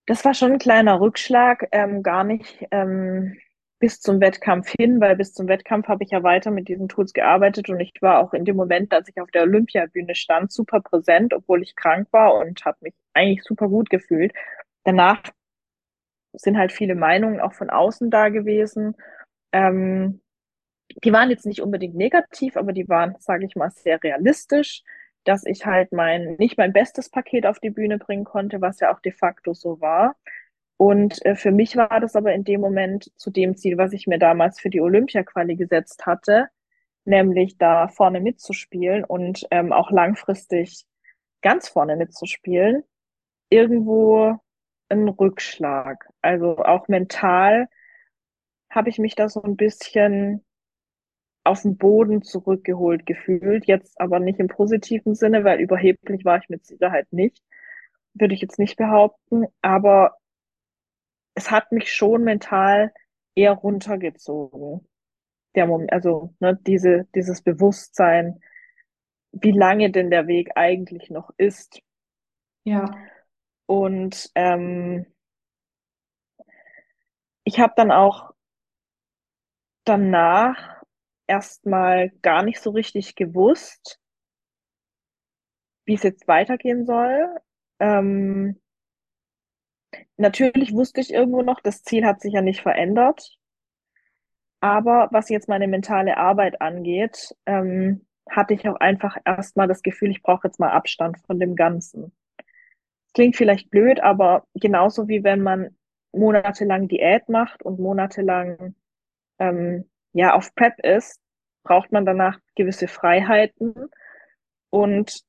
[0.05, 3.37] Das war schon ein kleiner Rückschlag, ähm, gar nicht ähm,
[3.79, 7.13] bis zum Wettkampf hin, weil bis zum Wettkampf habe ich ja weiter mit diesen Tools
[7.13, 10.81] gearbeitet und ich war auch in dem Moment, als ich auf der Olympiabühne stand, super
[10.81, 14.33] präsent, obwohl ich krank war und habe mich eigentlich super gut gefühlt.
[14.83, 15.21] Danach
[16.33, 18.95] sind halt viele Meinungen auch von außen da gewesen.
[19.51, 20.21] Ähm,
[21.03, 24.83] die waren jetzt nicht unbedingt negativ, aber die waren, sage ich mal, sehr realistisch,
[25.23, 28.93] dass ich halt mein, nicht mein bestes Paket auf die Bühne bringen konnte, was ja
[28.93, 30.15] auch de facto so war.
[30.77, 34.07] Und äh, für mich war das aber in dem Moment zu dem Ziel, was ich
[34.07, 36.47] mir damals für die Olympia-Quali gesetzt hatte,
[37.03, 40.85] nämlich da vorne mitzuspielen und ähm, auch langfristig
[41.41, 42.83] ganz vorne mitzuspielen,
[43.49, 44.37] irgendwo
[44.89, 46.09] ein Rückschlag.
[46.21, 47.67] Also auch mental
[48.69, 50.45] habe ich mich da so ein bisschen
[51.47, 53.65] auf den Boden zurückgeholt gefühlt.
[53.65, 57.41] Jetzt aber nicht im positiven Sinne, weil überheblich war ich mit Sicherheit nicht.
[58.13, 59.45] Würde ich jetzt nicht behaupten.
[59.61, 60.17] Aber
[61.35, 62.93] es hat mich schon mental
[63.35, 64.87] eher runtergezogen.
[65.55, 68.41] Der Moment, also ne, diese, dieses Bewusstsein,
[69.31, 71.81] wie lange denn der Weg eigentlich noch ist.
[72.63, 72.91] Ja.
[73.65, 75.05] Und ähm,
[77.43, 78.33] ich habe dann auch
[79.85, 80.76] danach
[81.27, 83.99] erstmal gar nicht so richtig gewusst,
[85.85, 87.37] wie es jetzt weitergehen soll.
[87.79, 88.59] Ähm,
[90.17, 93.37] natürlich wusste ich irgendwo noch, das Ziel hat sich ja nicht verändert.
[94.59, 100.11] Aber was jetzt meine mentale Arbeit angeht, ähm, hatte ich auch einfach erstmal das Gefühl,
[100.11, 102.11] ich brauche jetzt mal Abstand von dem Ganzen.
[103.13, 105.77] Klingt vielleicht blöd, aber genauso wie wenn man
[106.11, 108.75] monatelang Diät macht und monatelang
[109.39, 111.19] ähm, ja auf Prep ist,
[111.63, 113.89] braucht man danach gewisse Freiheiten
[114.69, 115.21] und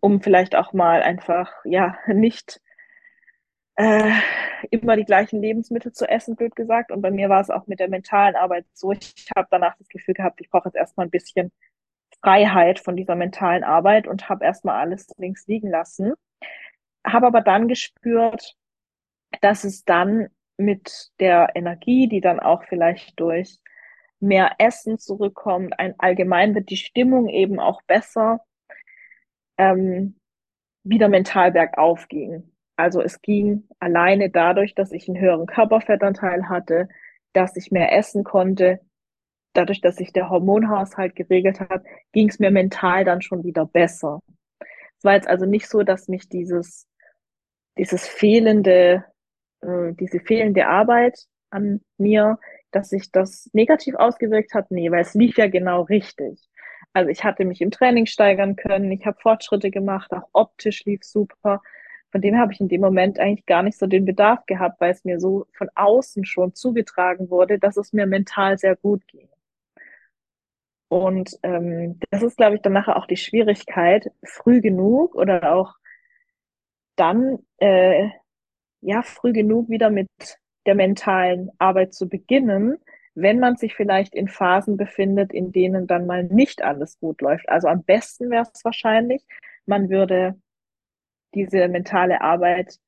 [0.00, 2.60] um vielleicht auch mal einfach ja nicht
[3.76, 4.12] äh,
[4.70, 6.90] immer die gleichen Lebensmittel zu essen, blöd gesagt.
[6.90, 8.92] Und bei mir war es auch mit der mentalen Arbeit so.
[8.92, 11.52] Ich habe danach das Gefühl gehabt, ich brauche jetzt erstmal ein bisschen
[12.22, 16.14] Freiheit von dieser mentalen Arbeit und habe erstmal alles links liegen lassen.
[17.04, 18.54] Habe aber dann gespürt,
[19.40, 23.58] dass es dann mit der Energie, die dann auch vielleicht durch
[24.20, 28.40] mehr Essen zurückkommt, ein, allgemein wird die Stimmung eben auch besser,
[29.58, 30.18] ähm,
[30.84, 32.52] wieder mental bergauf ging.
[32.76, 36.88] Also es ging alleine dadurch, dass ich einen höheren Körperfettanteil hatte,
[37.32, 38.80] dass ich mehr essen konnte,
[39.54, 44.20] dadurch, dass sich der Hormonhaushalt geregelt hat, ging es mir mental dann schon wieder besser.
[44.98, 46.86] Es war jetzt also nicht so, dass mich dieses,
[47.78, 49.04] dieses fehlende,
[49.62, 51.18] äh, diese fehlende Arbeit
[51.50, 52.38] an mir
[52.70, 54.70] dass sich das negativ ausgewirkt hat?
[54.70, 56.48] Nee, weil es lief ja genau richtig.
[56.92, 61.04] Also ich hatte mich im Training steigern können, ich habe Fortschritte gemacht, auch optisch lief
[61.04, 61.62] super.
[62.10, 64.92] Von dem habe ich in dem Moment eigentlich gar nicht so den Bedarf gehabt, weil
[64.92, 69.28] es mir so von außen schon zugetragen wurde, dass es mir mental sehr gut ging.
[70.88, 75.74] Und ähm, das ist, glaube ich, dann nachher auch die Schwierigkeit, früh genug oder auch
[76.96, 78.08] dann äh,
[78.80, 80.08] ja früh genug wieder mit
[80.66, 82.78] der mentalen Arbeit zu beginnen,
[83.14, 87.48] wenn man sich vielleicht in Phasen befindet, in denen dann mal nicht alles gut läuft.
[87.48, 89.24] Also am besten wäre es wahrscheinlich,
[89.64, 90.38] man würde
[91.34, 92.78] diese mentale Arbeit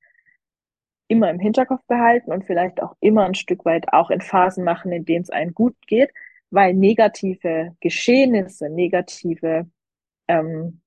[1.08, 4.92] immer im Hinterkopf behalten und vielleicht auch immer ein Stück weit auch in Phasen machen,
[4.92, 6.12] in denen es einem gut geht,
[6.50, 9.66] weil negative Geschehnisse, negative
[10.28, 10.82] ähm,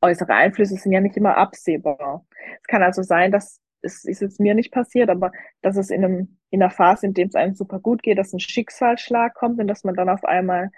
[0.00, 2.24] äußere Einflüsse sind ja nicht immer absehbar.
[2.60, 6.04] Es kann also sein, dass es ist jetzt mir nicht passiert, aber dass es in
[6.04, 9.60] einem in einer Phase, in dem es einem super gut geht, dass ein Schicksalsschlag kommt
[9.60, 10.70] und dass man dann auf einmal,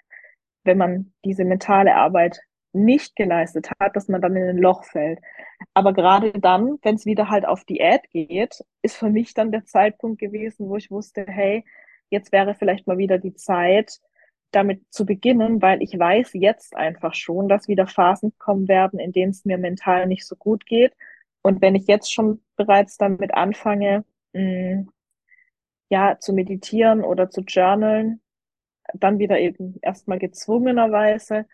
[0.65, 2.41] wenn man diese mentale Arbeit
[2.73, 5.21] nicht geleistet hat, dass man dann in ein Loch fällt.
[5.75, 9.65] Aber gerade dann, wenn es wieder halt auf Diät geht, ist für mich dann der
[9.65, 11.65] Zeitpunkt gewesen, wo ich wusste, hey,
[12.11, 14.01] jetzt wäre vielleicht mal wieder die Zeit,
[14.53, 19.13] damit zu beginnen, weil ich weiß jetzt einfach schon, dass wieder Phasen kommen werden, in
[19.13, 20.93] denen es mir mental nicht so gut geht.
[21.43, 24.89] Und wenn ich jetzt schon bereits damit anfange, mh, mm,
[25.91, 28.21] ja, zu meditieren oder zu journalen,
[28.95, 31.47] dann wieder eben erstmal gezwungenerweise,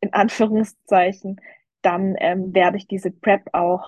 [0.00, 1.40] in Anführungszeichen,
[1.82, 3.86] dann ähm, werde ich diese Prep auch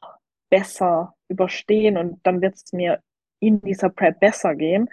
[0.50, 3.00] besser überstehen und dann wird es mir
[3.40, 4.88] in dieser Prep besser gehen.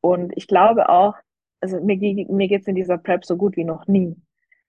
[0.00, 1.14] Und ich glaube auch,
[1.60, 1.96] also mir,
[2.28, 4.16] mir geht es in dieser Prep so gut wie noch nie,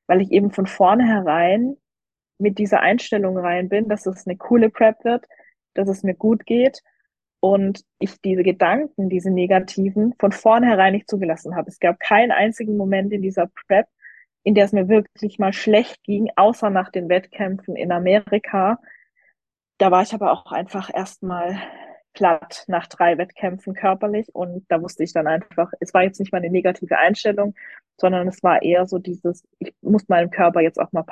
[0.08, 1.78] weil ich eben von vornherein
[2.44, 5.26] mit dieser Einstellung rein bin, dass es eine coole Prep wird,
[5.74, 6.84] dass es mir gut geht
[7.40, 11.70] und ich diese Gedanken, diese negativen, von vornherein nicht zugelassen habe.
[11.70, 13.88] Es gab keinen einzigen Moment in dieser Prep,
[14.44, 18.80] in der es mir wirklich mal schlecht ging, außer nach den Wettkämpfen in Amerika.
[19.78, 21.58] Da war ich aber auch einfach erstmal
[22.14, 26.32] platt nach drei Wettkämpfen körperlich und da wusste ich dann einfach, es war jetzt nicht
[26.32, 27.56] mal eine negative Einstellung,
[27.98, 31.04] sondern es war eher so dieses, ich muss meinem Körper jetzt auch mal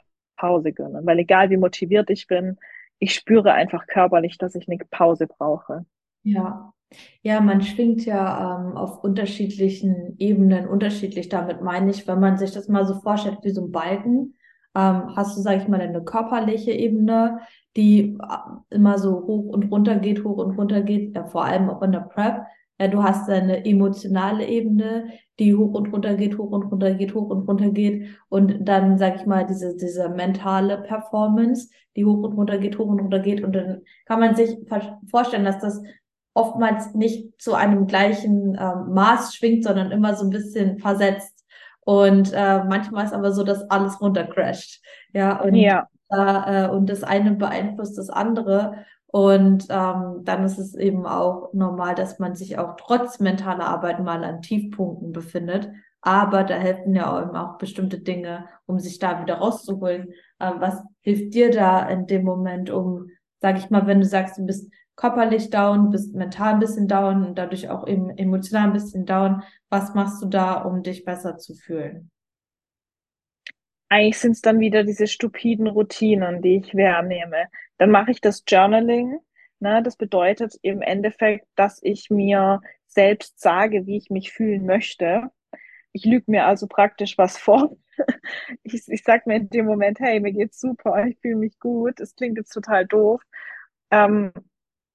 [0.41, 2.57] Pause gönnen, weil egal wie motiviert ich bin,
[2.97, 5.85] ich spüre einfach körperlich, dass ich eine Pause brauche.
[6.23, 6.73] Ja,
[7.21, 11.29] ja, man schwingt ja ähm, auf unterschiedlichen Ebenen unterschiedlich.
[11.29, 14.35] Damit meine ich, wenn man sich das mal so vorstellt wie so ein Balken,
[14.75, 17.39] ähm, hast du, sage ich mal, eine körperliche Ebene,
[17.77, 21.69] die äh, immer so hoch und runter geht, hoch und runter geht, ja, vor allem
[21.69, 22.45] auch in der Prep.
[22.81, 27.13] Ja, du hast eine emotionale Ebene, die hoch und runter geht, hoch und runter geht,
[27.13, 28.07] hoch und runter geht.
[28.27, 32.87] Und dann, sag ich mal, diese, diese mentale Performance, die hoch und runter geht, hoch
[32.87, 33.43] und runter geht.
[33.43, 34.57] Und dann kann man sich
[35.11, 35.79] vorstellen, dass das
[36.33, 41.45] oftmals nicht zu einem gleichen ähm, Maß schwingt, sondern immer so ein bisschen versetzt.
[41.81, 44.81] Und äh, manchmal ist aber so, dass alles runtercrasht.
[45.13, 45.87] Ja, und, ja.
[46.09, 48.85] Äh, und das eine beeinflusst das andere.
[49.11, 53.99] Und ähm, dann ist es eben auch normal, dass man sich auch trotz mentaler Arbeit
[53.99, 55.69] mal an Tiefpunkten befindet.
[56.01, 60.13] Aber da helfen ja auch, auch bestimmte Dinge, um sich da wieder rauszuholen.
[60.39, 63.09] Ähm, was hilft dir da in dem Moment, um,
[63.41, 67.25] sag ich mal, wenn du sagst, du bist körperlich down, bist mental ein bisschen down
[67.25, 69.43] und dadurch auch eben emotional ein bisschen down.
[69.69, 72.11] Was machst du da, um dich besser zu fühlen?
[73.91, 77.47] Eigentlich sind es dann wieder diese stupiden Routinen, die ich wahrnehme.
[77.77, 79.19] Dann mache ich das Journaling.
[79.59, 79.83] Ne?
[79.83, 85.29] Das bedeutet im Endeffekt, dass ich mir selbst sage, wie ich mich fühlen möchte.
[85.91, 87.75] Ich lüge mir also praktisch was vor.
[88.63, 91.99] Ich, ich sage mir in dem Moment, hey, mir geht's super, ich fühle mich gut.
[91.99, 93.21] Es klingt jetzt total doof.
[93.91, 94.31] Ähm,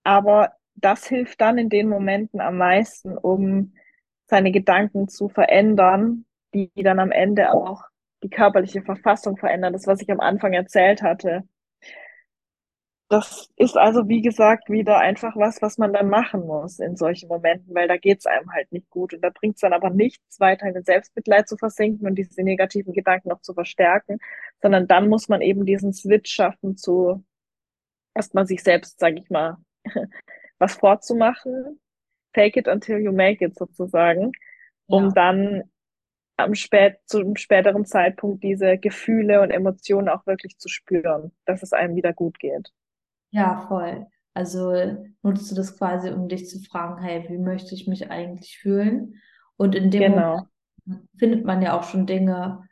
[0.03, 3.75] aber das hilft dann in den Momenten am meisten, um
[4.25, 7.85] seine Gedanken zu verändern, die dann am Ende auch
[8.27, 9.73] die körperliche Verfassung verändern.
[9.73, 11.45] Das, was ich am Anfang erzählt hatte.
[13.09, 17.29] Das ist also, wie gesagt, wieder einfach was, was man dann machen muss in solchen
[17.29, 19.15] Momenten, weil da geht es einem halt nicht gut.
[19.15, 22.43] Und da bringt es dann aber nichts, weiter in den Selbstmitleid zu versinken und diese
[22.43, 24.19] negativen Gedanken noch zu verstärken,
[24.61, 27.25] sondern dann muss man eben diesen Switch schaffen zu
[28.13, 29.59] erstmal sich selbst, sage ich mal,
[30.59, 31.79] was vorzumachen,
[32.35, 34.33] fake it until you make it sozusagen,
[34.87, 35.13] um ja.
[35.15, 35.71] dann
[36.37, 41.63] am spät, zu einem späteren Zeitpunkt diese Gefühle und Emotionen auch wirklich zu spüren, dass
[41.63, 42.73] es einem wieder gut geht.
[43.31, 44.07] Ja, voll.
[44.35, 44.75] Also
[45.23, 49.15] nutzt du das quasi, um dich zu fragen, hey, wie möchte ich mich eigentlich fühlen?
[49.57, 50.47] Und in dem genau.
[50.85, 52.63] Moment findet man ja auch schon Dinge,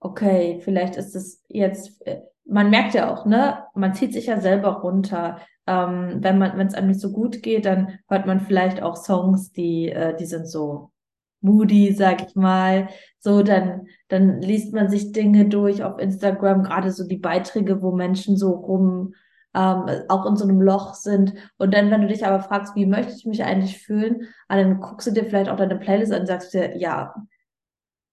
[0.00, 4.40] okay, vielleicht ist es jetzt, äh, man merkt ja auch, ne, man zieht sich ja
[4.40, 5.40] selber runter.
[5.66, 8.96] Ähm, wenn man, wenn es einem nicht so gut geht, dann hört man vielleicht auch
[8.96, 10.92] Songs, die, äh, die sind so
[11.40, 12.88] moody, sag ich mal.
[13.18, 17.92] So, dann, dann liest man sich Dinge durch auf Instagram, gerade so die Beiträge, wo
[17.92, 19.14] Menschen so rum,
[19.54, 21.34] ähm, auch in so einem Loch sind.
[21.56, 24.80] Und dann, wenn du dich aber fragst, wie möchte ich mich eigentlich fühlen, ah, dann
[24.80, 27.14] guckst du dir vielleicht auch deine Playlist an und sagst dir, ja.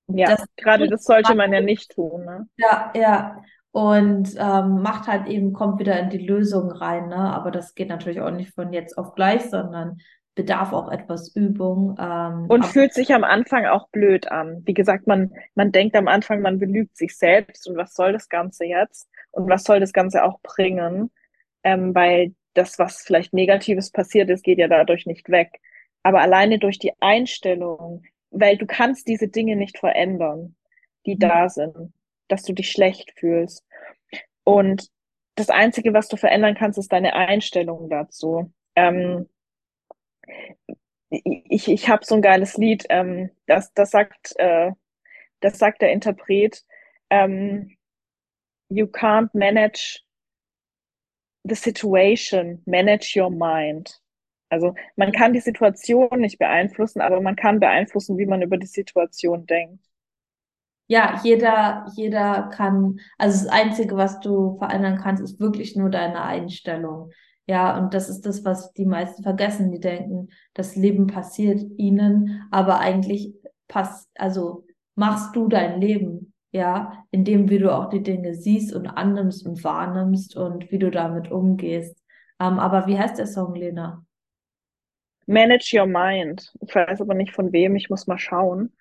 [0.07, 2.25] Ja, das, gerade das sollte man ja nicht tun.
[2.25, 2.47] Ne?
[2.57, 3.41] Ja, ja
[3.75, 7.17] und ähm, macht halt eben, kommt wieder in die Lösung rein, ne?
[7.17, 9.97] Aber das geht natürlich auch nicht von jetzt auf gleich, sondern
[10.35, 11.97] bedarf auch etwas Übung.
[11.99, 14.61] Ähm, und fühlt sich am Anfang auch blöd an.
[14.65, 18.29] Wie gesagt, man, man denkt am Anfang, man belügt sich selbst und was soll das
[18.29, 19.09] Ganze jetzt?
[19.31, 21.09] Und was soll das Ganze auch bringen?
[21.63, 25.59] Ähm, weil das, was vielleicht Negatives passiert ist, geht ja dadurch nicht weg.
[26.03, 30.55] Aber alleine durch die Einstellung, weil du kannst diese Dinge nicht verändern,
[31.05, 31.19] die mhm.
[31.19, 31.93] da sind,
[32.27, 33.65] dass du dich schlecht fühlst.
[34.43, 34.89] Und
[35.35, 38.53] das Einzige, was du verändern kannst, ist deine Einstellung dazu.
[38.75, 39.27] Ähm,
[41.09, 44.71] ich ich habe so ein geiles Lied, ähm, das, das, sagt, äh,
[45.39, 46.63] das sagt der Interpret,
[47.09, 47.75] ähm,
[48.69, 50.01] you can't manage
[51.43, 53.99] the situation, manage your mind.
[54.49, 58.67] Also man kann die Situation nicht beeinflussen, aber man kann beeinflussen, wie man über die
[58.67, 59.83] Situation denkt.
[60.87, 66.23] Ja, jeder, jeder kann, also das Einzige, was du verändern kannst, ist wirklich nur deine
[66.23, 67.11] Einstellung.
[67.47, 69.71] Ja, und das ist das, was die meisten vergessen.
[69.71, 73.33] Die denken, das Leben passiert ihnen, aber eigentlich
[73.67, 74.65] passt, also
[74.95, 79.63] machst du dein Leben, ja, indem wie du auch die Dinge siehst und annimmst und
[79.63, 81.95] wahrnimmst und wie du damit umgehst.
[82.39, 84.03] Ähm, aber wie heißt der Song, Lena?
[85.27, 86.51] Manage Your Mind.
[86.61, 88.71] Ich weiß aber nicht von wem, ich muss mal schauen.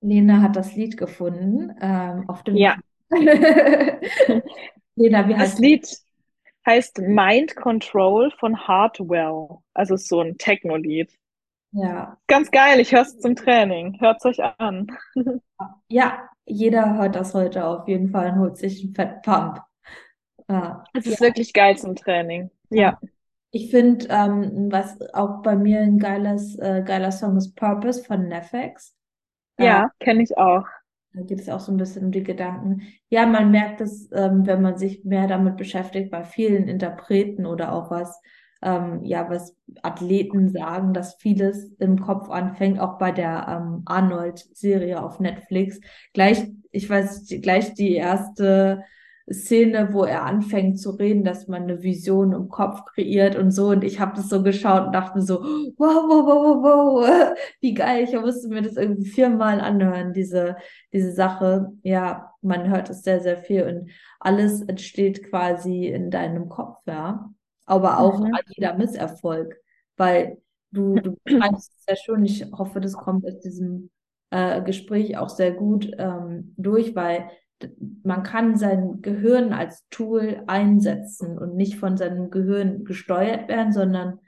[0.00, 2.56] Lena hat das Lied gefunden ähm, auf dem.
[2.56, 2.76] Ja.
[3.10, 4.00] Lena,
[5.28, 6.05] wie heißt das Lied?
[6.66, 9.58] Heißt Mind Control von Hardwell.
[9.72, 11.16] Also so ein Techno-Lied.
[11.72, 12.16] Ja.
[12.26, 13.98] Ganz geil, ich höre es zum Training.
[14.00, 14.88] Hört es euch an.
[15.88, 19.62] Ja, jeder hört das heute auf jeden Fall und holt sich einen Fettpump.
[20.48, 20.84] Ja.
[20.92, 21.26] Es ist ja.
[21.26, 22.50] wirklich geil zum Training.
[22.70, 22.98] Ja.
[23.50, 28.28] Ich finde, ähm, was auch bei mir ein geiles, äh, geiler Song ist Purpose von
[28.28, 28.94] Nefex.
[29.58, 30.66] Ja, äh, kenne ich auch.
[31.16, 32.82] Da geht es auch so ein bisschen um die Gedanken.
[33.08, 37.72] Ja, man merkt es, ähm, wenn man sich mehr damit beschäftigt, bei vielen Interpreten oder
[37.72, 38.20] auch was,
[38.60, 45.02] ähm, ja, was Athleten sagen, dass vieles im Kopf anfängt, auch bei der ähm, Arnold-Serie
[45.02, 45.80] auf Netflix.
[46.12, 48.84] Gleich, ich weiß, gleich die erste
[49.32, 53.68] Szene, wo er anfängt zu reden, dass man eine Vision im Kopf kreiert und so.
[53.70, 57.36] Und ich habe das so geschaut und dachte mir so, wow, wow, wow, wow, wow,
[57.60, 58.04] wie geil.
[58.04, 60.56] Ich musste mir das irgendwie viermal anhören, diese,
[60.92, 61.72] diese Sache.
[61.82, 67.28] Ja, man hört es sehr, sehr viel und alles entsteht quasi in deinem Kopf, ja.
[67.64, 68.32] Aber auch mhm.
[68.54, 69.56] jeder Misserfolg,
[69.96, 70.38] weil
[70.70, 72.24] du, du beschreibst es ja schon.
[72.24, 73.90] Ich hoffe, das kommt aus diesem
[74.30, 77.28] äh, Gespräch auch sehr gut ähm, durch, weil
[78.02, 84.20] man kann sein Gehirn als Tool einsetzen und nicht von seinem Gehirn gesteuert werden, sondern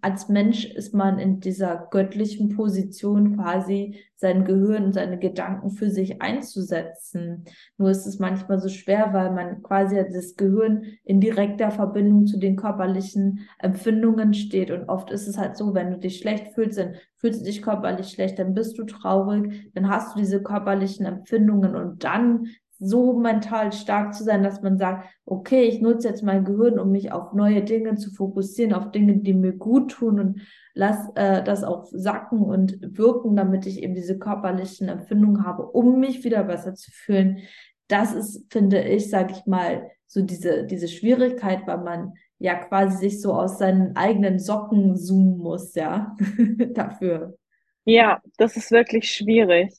[0.00, 5.88] als Mensch ist man in dieser göttlichen Position quasi sein Gehirn und seine Gedanken für
[5.88, 7.44] sich einzusetzen.
[7.78, 12.38] Nur ist es manchmal so schwer, weil man quasi das Gehirn in direkter Verbindung zu
[12.38, 14.70] den körperlichen Empfindungen steht.
[14.70, 17.62] Und oft ist es halt so, wenn du dich schlecht fühlst, dann fühlst du dich
[17.62, 22.46] körperlich schlecht, dann bist du traurig, dann hast du diese körperlichen Empfindungen und dann
[22.80, 26.90] so mental stark zu sein, dass man sagt, okay, ich nutze jetzt mein Gehirn, um
[26.90, 30.40] mich auf neue Dinge zu fokussieren, auf Dinge, die mir gut tun und
[30.74, 36.00] lass äh, das auch sacken und wirken, damit ich eben diese körperlichen Empfindungen habe, um
[36.00, 37.40] mich wieder besser zu fühlen.
[37.86, 42.96] Das ist, finde ich, sage ich mal, so diese, diese Schwierigkeit, weil man ja quasi
[42.96, 46.16] sich so aus seinen eigenen Socken zoomen muss, ja,
[46.72, 47.36] dafür.
[47.84, 49.74] Ja, das ist wirklich schwierig.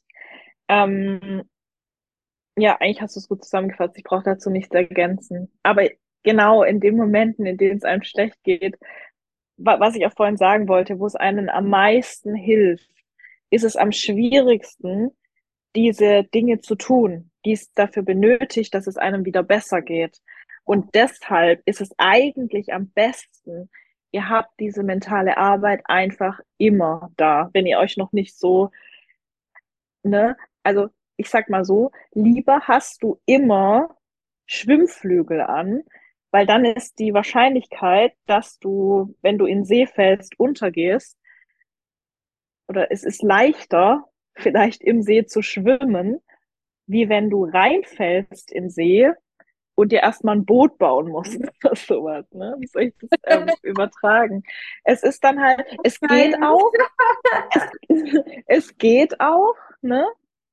[0.68, 1.43] Ähm,
[2.58, 3.97] ja, eigentlich hast du es gut zusammengefasst.
[3.97, 5.52] Ich brauche dazu nichts ergänzen.
[5.64, 5.88] Aber
[6.24, 8.78] genau in den Momenten, in denen es einem schlecht geht,
[9.58, 12.89] was ich auch vorhin sagen wollte, wo es einem am meisten hilft,
[13.52, 15.12] ist es am schwierigsten,
[15.76, 20.20] diese Dinge zu tun, die es dafür benötigt, dass es einem wieder besser geht.
[20.64, 23.70] Und deshalb ist es eigentlich am besten,
[24.12, 28.72] ihr habt diese mentale Arbeit einfach immer da, wenn ihr euch noch nicht so,
[30.04, 33.95] ne, also ich sag mal so, lieber hast du immer
[34.45, 35.84] Schwimmflügel an,
[36.32, 41.18] weil dann ist die Wahrscheinlichkeit, dass du, wenn du in See fällst, untergehst,
[42.68, 44.05] oder es ist leichter,
[44.36, 46.22] vielleicht im See zu schwimmen,
[46.88, 49.12] wie wenn du reinfällst in See
[49.76, 52.26] und dir erstmal ein Boot bauen musst oder sowas.
[52.32, 52.55] Ne?
[52.59, 54.43] Wie soll ich das ähm, übertragen?
[54.84, 56.72] Es ist dann halt, es geht auch,
[57.88, 60.05] es, es geht auch, ne?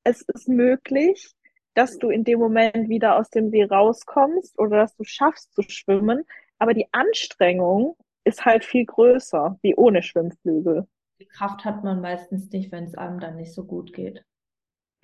[0.09, 1.35] Es ist möglich,
[1.75, 5.63] dass du in dem Moment wieder aus dem See rauskommst oder dass du schaffst zu
[5.63, 6.25] schwimmen.
[6.59, 10.87] Aber die Anstrengung ist halt viel größer, wie ohne Schwimmflügel.
[11.21, 14.25] Die Kraft hat man meistens nicht, wenn es einem dann nicht so gut geht.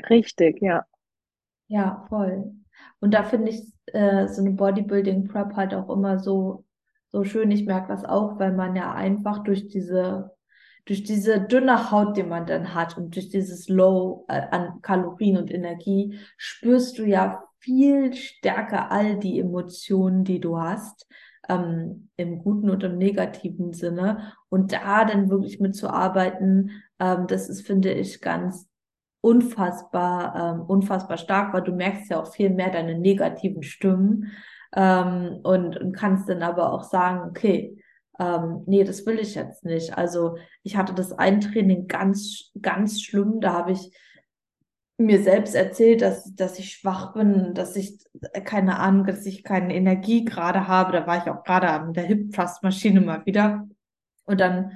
[0.09, 0.85] Richtig, ja.
[1.69, 2.53] Ja, voll.
[3.01, 6.65] Und da finde ich äh, so eine Bodybuilding Prep halt auch immer so,
[7.09, 7.51] so schön.
[7.51, 10.35] Ich merke das auch, weil man ja einfach durch diese
[10.87, 15.39] durch diese dünne Haut, die man dann hat und durch dieses Low äh, an Kalorien
[15.39, 21.07] und Energie, spürst du ja viel stärker all die Emotionen, die du hast,
[21.49, 24.33] ähm, im guten und im negativen Sinne.
[24.51, 28.69] Und da dann wirklich mitzuarbeiten, ähm, das ist, finde ich, ganz
[29.23, 34.33] unfassbar, ähm, unfassbar stark, weil du merkst ja auch viel mehr deine negativen Stimmen
[34.77, 37.83] ähm, und, und kannst dann aber auch sagen, okay,
[38.19, 39.97] ähm, nee, das will ich jetzt nicht.
[39.97, 43.41] Also ich hatte das Eintraining ganz, ganz schlimm.
[43.41, 43.91] Da habe ich
[44.97, 47.99] mir selbst erzählt, dass, dass ich schwach bin, dass ich
[48.45, 50.93] keine Ahnung, dass ich keine Energie gerade habe.
[50.93, 53.67] Da war ich auch gerade an der Hip Thrust Maschine mal wieder.
[54.25, 54.73] Und dann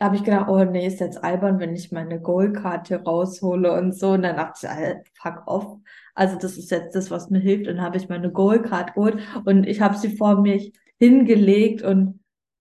[0.00, 4.12] habe ich gedacht, oh nee, ist jetzt albern, wenn ich meine Goalkarte raushole und so.
[4.12, 5.76] Und dann dachte ich, Alter, fuck off.
[6.14, 7.68] Also das ist jetzt das, was mir hilft.
[7.68, 12.20] Und dann habe ich meine Goalcard geholt und ich habe sie vor mich hingelegt und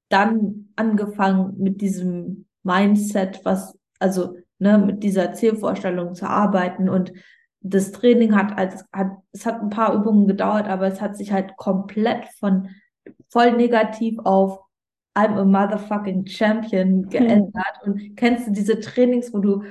[0.09, 7.13] dann angefangen mit diesem Mindset, was, also ne, mit dieser Zielvorstellung zu arbeiten und
[7.61, 11.31] das Training hat, als, hat, es hat ein paar Übungen gedauert, aber es hat sich
[11.31, 12.69] halt komplett von
[13.29, 14.59] voll negativ auf
[15.17, 17.09] I'm a motherfucking champion hm.
[17.09, 17.79] geändert.
[17.81, 17.91] Hm.
[17.91, 19.63] Und kennst du diese Trainings, wo du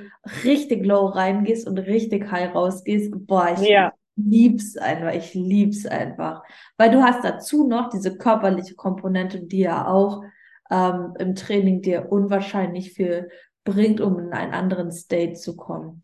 [0.43, 3.13] richtig low reingehst und richtig high rausgehst?
[3.25, 3.93] Boah, ich ja.
[4.17, 5.13] Lieb's einfach.
[5.13, 6.43] Ich lieb's einfach.
[6.77, 10.23] Weil du hast dazu noch diese körperliche Komponente, die ja auch
[10.69, 13.29] ähm, im Training dir unwahrscheinlich viel
[13.63, 16.01] bringt, um in einen anderen State zu kommen.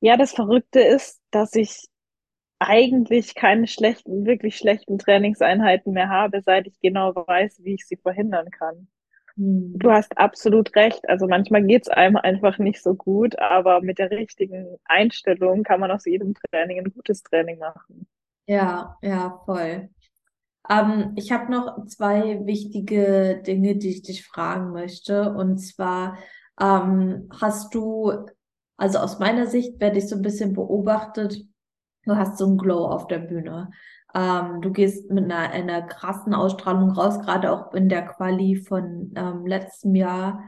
[0.00, 1.88] Ja, das Verrückte ist, dass ich
[2.58, 7.96] eigentlich keine schlechten, wirklich schlechten Trainingseinheiten mehr habe, seit ich genau weiß, wie ich sie
[7.96, 8.88] verhindern kann.
[9.36, 9.74] Hm.
[9.76, 11.08] Du hast absolut recht.
[11.08, 15.80] Also manchmal geht es einem einfach nicht so gut, aber mit der richtigen Einstellung kann
[15.80, 18.06] man aus jedem Training ein gutes Training machen.
[18.46, 19.90] Ja, ja, voll.
[20.68, 25.32] Ähm, ich habe noch zwei wichtige Dinge, die ich dich fragen möchte.
[25.32, 26.18] Und zwar
[26.60, 28.26] ähm, hast du,
[28.76, 31.44] also aus meiner Sicht werde ich so ein bisschen beobachtet,
[32.04, 33.70] du hast so einen Glow auf der Bühne.
[34.14, 39.12] Ähm, du gehst mit einer, einer krassen Ausstrahlung raus, gerade auch in der Quali von
[39.14, 40.42] ähm, letztem Jahr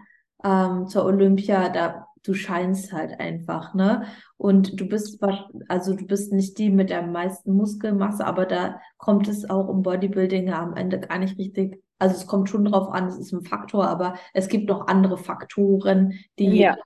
[0.44, 1.68] ähm, zur Olympia.
[1.68, 4.04] Da du scheinst halt einfach, ne?
[4.36, 5.22] Und du bist,
[5.68, 9.82] also du bist nicht die mit der meisten Muskelmasse, aber da kommt es auch im
[9.82, 11.82] Bodybuilding ja am Ende gar nicht richtig.
[11.98, 15.18] Also es kommt schon drauf an, es ist ein Faktor, aber es gibt noch andere
[15.18, 16.76] Faktoren, die ja.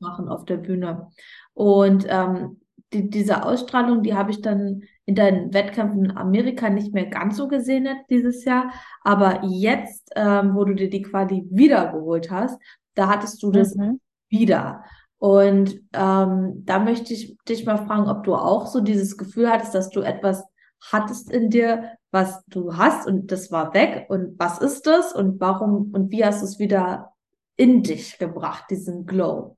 [0.00, 1.08] machen auf der Bühne.
[1.54, 2.59] Und ähm,
[2.92, 7.36] die, diese Ausstrahlung, die habe ich dann in deinen Wettkämpfen in Amerika nicht mehr ganz
[7.36, 8.72] so gesehen dieses Jahr.
[9.02, 12.60] Aber jetzt, ähm, wo du dir die Quali wiedergeholt hast,
[12.94, 14.84] da hattest du das mhm wieder.
[15.18, 19.74] Und ähm, da möchte ich dich mal fragen, ob du auch so dieses Gefühl hattest,
[19.74, 20.42] dass du etwas
[20.80, 24.06] hattest in dir, was du hast und das war weg.
[24.08, 27.12] Und was ist das und warum und wie hast du es wieder
[27.56, 29.56] in dich gebracht, diesen Glow?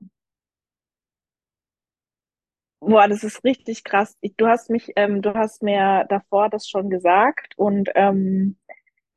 [2.85, 4.17] Boah, das ist richtig krass.
[4.21, 8.57] Ich, du hast mich, ähm, du hast mir davor das schon gesagt und ähm,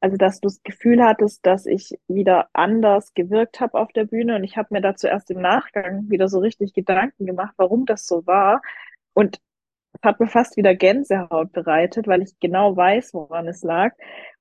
[0.01, 4.37] also dass du das Gefühl hattest, dass ich wieder anders gewirkt habe auf der Bühne
[4.37, 8.07] und ich habe mir dazu erst im Nachgang wieder so richtig Gedanken gemacht, warum das
[8.07, 8.63] so war
[9.15, 9.41] und
[9.95, 13.95] es hat mir fast wieder Gänsehaut bereitet, weil ich genau weiß, woran es lag.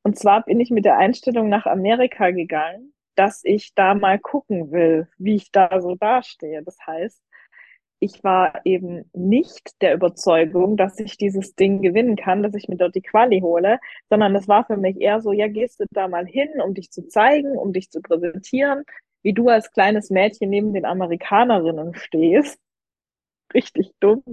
[0.04, 4.72] Und zwar bin ich mit der Einstellung nach Amerika gegangen, dass ich da mal gucken
[4.72, 6.62] will, wie ich da so dastehe.
[6.64, 7.22] Das heißt,
[8.00, 12.78] ich war eben nicht der Überzeugung, dass ich dieses Ding gewinnen kann, dass ich mir
[12.78, 13.80] dort die Quali hole,
[14.10, 16.92] sondern das war für mich eher so, ja, gehst du da mal hin, um dich
[16.92, 18.84] zu zeigen, um dich zu präsentieren,
[19.24, 22.60] wie du als kleines Mädchen neben den Amerikanerinnen stehst.
[23.54, 24.24] Richtig dumm.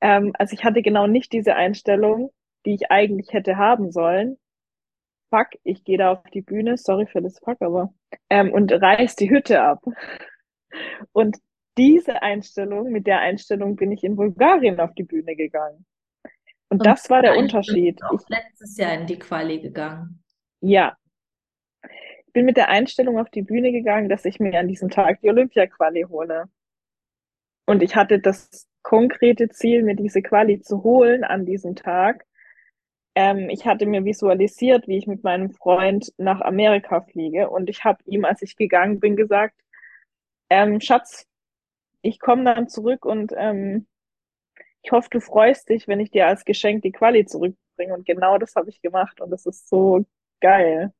[0.00, 2.30] Ähm, also ich hatte genau nicht diese Einstellung,
[2.64, 4.38] die ich eigentlich hätte haben sollen.
[5.30, 7.92] Fuck, ich gehe da auf die Bühne, sorry für das Fuck, aber
[8.30, 9.82] ähm, und reiß die Hütte ab.
[11.12, 11.38] Und
[11.78, 15.86] diese Einstellung, mit der Einstellung bin ich in Bulgarien auf die Bühne gegangen.
[16.68, 18.02] Und, Und das war der Unterschied.
[18.02, 20.22] Auch letztes Jahr in die Quali gegangen.
[20.60, 20.96] Ja.
[22.26, 25.20] Ich bin mit der Einstellung auf die Bühne gegangen, dass ich mir an diesem Tag
[25.22, 26.44] die Olympia-Quali hole.
[27.66, 32.26] Und ich hatte das konkrete Ziel, mir diese Quali zu holen an diesem Tag.
[33.14, 37.50] Ähm, ich hatte mir visualisiert, wie ich mit meinem Freund nach Amerika fliege.
[37.50, 39.54] Und ich habe ihm, als ich gegangen bin, gesagt,
[40.50, 41.27] ähm, Schatz,
[42.02, 43.86] ich komme dann zurück und ähm,
[44.82, 47.94] ich hoffe, du freust dich, wenn ich dir als Geschenk die Quali zurückbringe.
[47.94, 50.04] Und genau das habe ich gemacht und das ist so
[50.40, 50.92] geil.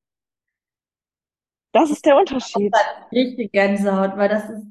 [1.73, 2.75] Das ist der Unterschied.
[3.13, 4.67] Richtig Gänsehaut, weil das ist,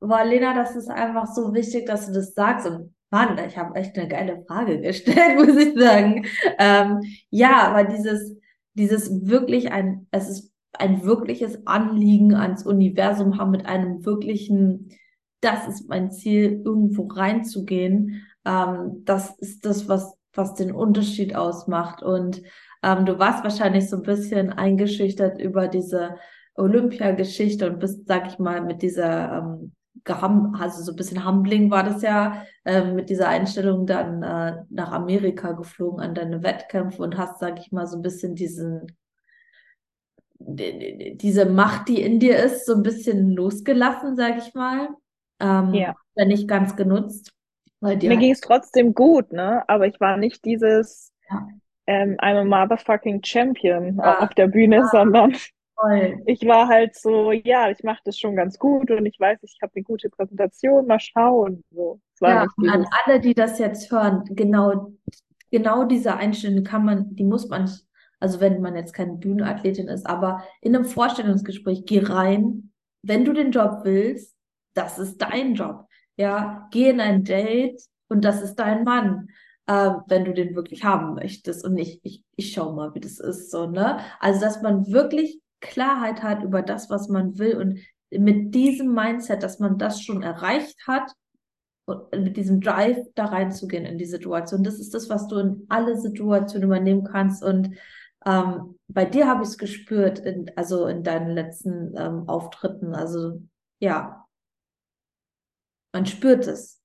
[0.00, 2.66] boah, Lena, das ist einfach so wichtig, dass du das sagst.
[2.66, 6.26] Und Mann, ich habe echt eine geile Frage gestellt, muss ich sagen.
[6.58, 7.00] Ähm,
[7.30, 8.36] ja, aber dieses,
[8.74, 14.90] dieses wirklich ein, es ist ein wirkliches Anliegen ans Universum haben, mit einem wirklichen,
[15.40, 18.26] das ist mein Ziel, irgendwo reinzugehen.
[18.44, 22.02] Ähm, das ist das, was, was den Unterschied ausmacht.
[22.02, 22.42] Und
[22.82, 26.16] ähm, du warst wahrscheinlich so ein bisschen eingeschüchtert über diese
[26.54, 29.72] Olympiageschichte und bist, sag ich mal, mit dieser ähm,
[30.08, 34.92] also so ein bisschen humbling war das ja, äh, mit dieser Einstellung dann äh, nach
[34.92, 38.86] Amerika geflogen an deine Wettkämpfe und hast, sag ich mal, so ein bisschen diesen
[40.38, 44.88] diese Macht, die in dir ist, so ein bisschen losgelassen, sag ich mal.
[45.40, 45.94] Ähm, ja.
[46.14, 47.32] Nicht ganz genutzt.
[47.80, 49.62] Mir ging es trotzdem gut, ne?
[49.68, 51.46] Aber ich war nicht dieses ja.
[51.86, 54.20] ähm, I'm a motherfucking champion ja.
[54.20, 54.88] auf der Bühne, ja.
[54.88, 55.36] sondern
[55.74, 56.22] Voll.
[56.24, 59.58] ich war halt so, ja, ich mache das schon ganz gut und ich weiß, ich
[59.62, 61.62] habe eine gute Präsentation, mal schauen.
[61.70, 62.00] So.
[62.22, 64.92] ja, und an alle, die das jetzt hören, genau,
[65.50, 67.68] genau diese Einstellung kann man, die muss man
[68.20, 72.72] also wenn man jetzt keine Bühnenathletin ist, aber in einem Vorstellungsgespräch, geh rein,
[73.02, 74.35] wenn du den Job willst,
[74.76, 75.86] das ist dein Job.
[76.16, 79.28] Ja, geh in ein Date und das ist dein Mann,
[79.66, 83.18] äh, wenn du den wirklich haben möchtest und nicht, ich, ich schau mal, wie das
[83.18, 84.00] ist, so, ne?
[84.20, 87.78] Also, dass man wirklich Klarheit hat über das, was man will und
[88.10, 91.12] mit diesem Mindset, dass man das schon erreicht hat,
[91.86, 94.64] und mit diesem Drive da reinzugehen in die Situation.
[94.64, 97.42] Das ist das, was du in alle Situationen übernehmen kannst.
[97.44, 97.76] Und
[98.26, 102.94] ähm, bei dir habe ich es gespürt, in, also in deinen letzten ähm, Auftritten.
[102.94, 103.40] Also
[103.78, 104.25] ja,
[105.96, 106.78] man spürt es.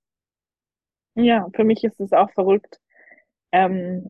[1.16, 2.80] Ja, für mich ist es auch verrückt,
[3.52, 4.10] ähm,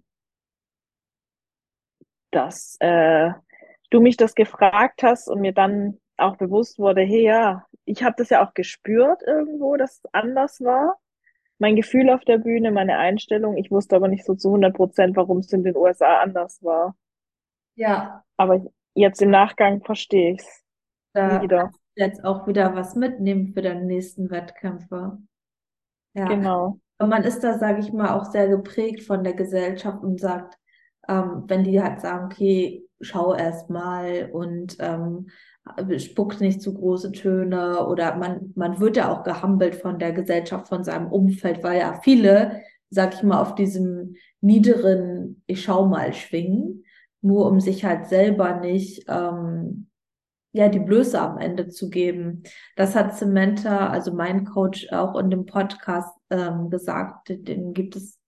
[2.29, 3.31] dass äh,
[3.89, 8.13] du mich das gefragt hast und mir dann auch bewusst wurde, hey ja, ich habe
[8.19, 10.99] das ja auch gespürt irgendwo, dass es anders war.
[11.57, 13.57] Mein Gefühl auf der Bühne, meine Einstellung.
[13.57, 16.95] Ich wusste aber nicht so zu 100 Prozent, warum es in den USA anders war.
[17.73, 18.23] Ja.
[18.37, 20.63] Aber jetzt im Nachgang verstehe ich es
[21.13, 21.71] da wieder.
[21.95, 25.17] Jetzt auch wieder was mitnehmen für deine nächsten Wettkämpfe.
[26.13, 26.27] Ja.
[26.27, 26.79] Genau.
[26.99, 30.57] Und man ist da, sage ich mal, auch sehr geprägt von der Gesellschaft und sagt,
[31.07, 35.29] ähm, wenn die halt sagen, okay, schau erst mal und ähm,
[35.97, 40.67] spuckt nicht zu große Töne oder man, man wird ja auch gehampelt von der Gesellschaft,
[40.67, 46.13] von seinem Umfeld, weil ja viele, sag ich mal, auf diesem niederen Ich schau mal
[46.13, 46.83] schwingen
[47.21, 49.87] nur um sich halt selber nicht ähm,
[50.53, 52.43] ja die Blöße am Ende zu geben.
[52.75, 57.29] Das hat Samantha, also mein Coach, auch in dem Podcast ähm, gesagt.
[57.29, 58.19] Den gibt es,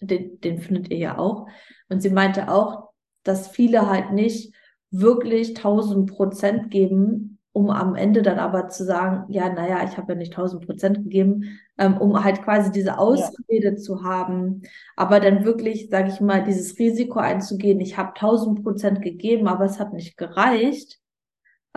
[0.00, 1.46] den, den findet ihr ja auch.
[1.88, 2.90] Und sie meinte auch,
[3.22, 4.54] dass viele halt nicht
[4.90, 10.12] wirklich 1000 Prozent geben, um am Ende dann aber zu sagen, ja, naja, ich habe
[10.12, 13.76] ja nicht 1000 Prozent gegeben, ähm, um halt quasi diese Ausrede ja.
[13.76, 14.62] zu haben,
[14.96, 19.64] aber dann wirklich, sage ich mal, dieses Risiko einzugehen, ich habe 1000 Prozent gegeben, aber
[19.64, 21.00] es hat nicht gereicht.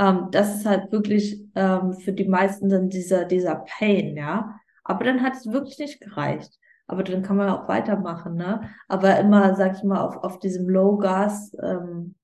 [0.02, 4.60] Ähm, das ist halt wirklich ähm, für die meisten dann dieser, dieser Pain, ja.
[4.84, 6.58] Aber dann hat es wirklich nicht gereicht.
[6.88, 8.70] Aber dann kann man auch weitermachen, ne?
[8.88, 12.16] Aber immer, sag ich mal, auf, auf diesem Low Gas, ähm,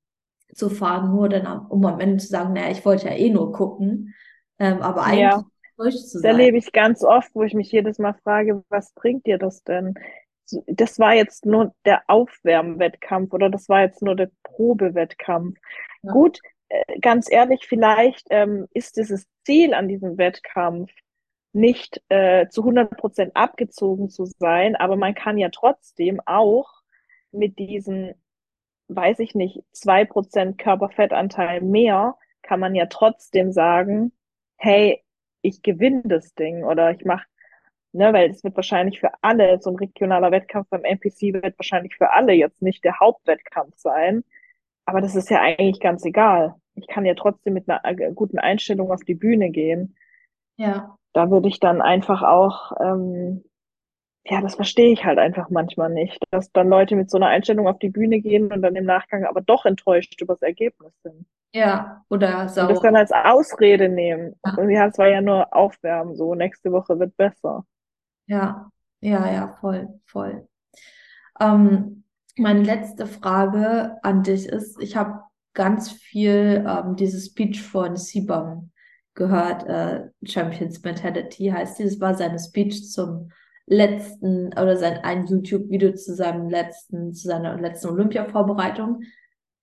[0.53, 3.51] zu fahren, nur dann, um am Ende zu sagen, naja, ich wollte ja eh nur
[3.51, 4.15] gucken.
[4.57, 5.43] Ähm, aber eigentlich ja.
[5.77, 6.21] zu sein.
[6.23, 9.63] Das erlebe ich ganz oft, wo ich mich jedes Mal frage, was bringt dir das
[9.63, 9.93] denn?
[10.65, 15.57] Das war jetzt nur der Aufwärmwettkampf oder das war jetzt nur der Probewettkampf.
[16.01, 16.11] Ja.
[16.11, 16.39] Gut,
[17.01, 20.91] ganz ehrlich, vielleicht ähm, ist dieses Ziel an diesem Wettkampf
[21.53, 26.69] nicht äh, zu 100 Prozent abgezogen zu sein, aber man kann ja trotzdem auch
[27.31, 28.13] mit diesen
[28.87, 34.11] weiß ich nicht, zwei Prozent Körperfettanteil mehr, kann man ja trotzdem sagen,
[34.57, 35.03] hey,
[35.41, 37.25] ich gewinne das Ding oder ich mache,
[37.91, 41.95] ne, weil es wird wahrscheinlich für alle, so ein regionaler Wettkampf beim NPC wird wahrscheinlich
[41.95, 44.23] für alle jetzt nicht der Hauptwettkampf sein.
[44.87, 46.55] Aber das ist ja eigentlich ganz egal.
[46.73, 49.95] Ich kann ja trotzdem mit einer äh, guten Einstellung auf die Bühne gehen.
[50.55, 50.97] Ja.
[51.13, 53.43] Da würde ich dann einfach auch ähm,
[54.29, 57.67] ja, das verstehe ich halt einfach manchmal nicht, dass dann Leute mit so einer Einstellung
[57.67, 61.25] auf die Bühne gehen und dann im Nachgang aber doch enttäuscht über das Ergebnis sind.
[61.53, 62.67] Ja, oder sauer.
[62.67, 64.35] Und das dann als Ausrede nehmen.
[64.45, 64.55] Ja.
[64.57, 67.65] Und ja, es war ja nur Aufwärmen, so nächste Woche wird besser.
[68.27, 68.69] Ja,
[68.99, 70.47] ja, ja, voll, voll.
[71.39, 72.03] Ähm,
[72.37, 75.21] meine letzte Frage an dich ist, ich habe
[75.53, 78.71] ganz viel ähm, dieses Speech von Sibam
[79.15, 83.31] gehört, äh, Champions Mentality heißt dieses, war seine Speech zum
[83.65, 89.01] letzten oder sein ein YouTube-Video zu seinem letzten, zu seiner letzten Olympia-Vorbereitung.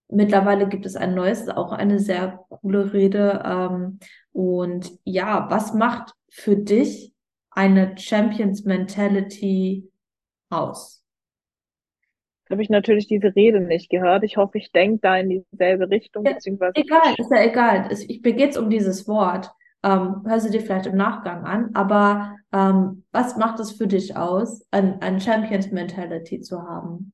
[0.08, 3.42] Mittlerweile gibt es ein neues, auch eine sehr coole Rede.
[3.44, 3.98] Ähm,
[4.32, 7.14] und ja, was macht für dich
[7.50, 9.90] eine Champions Mentality
[10.50, 11.03] aus?
[12.50, 14.22] Habe ich natürlich diese Rede nicht gehört.
[14.24, 17.88] Ich hoffe, ich denke da in dieselbe Richtung, Ja, beziehungsweise egal, ist ja egal.
[17.92, 19.50] Ich, mir geht es um dieses Wort.
[19.82, 24.16] Ähm, hör sie dir vielleicht im Nachgang an, aber ähm, was macht es für dich
[24.16, 27.12] aus, ein, ein Champions Mentality zu haben?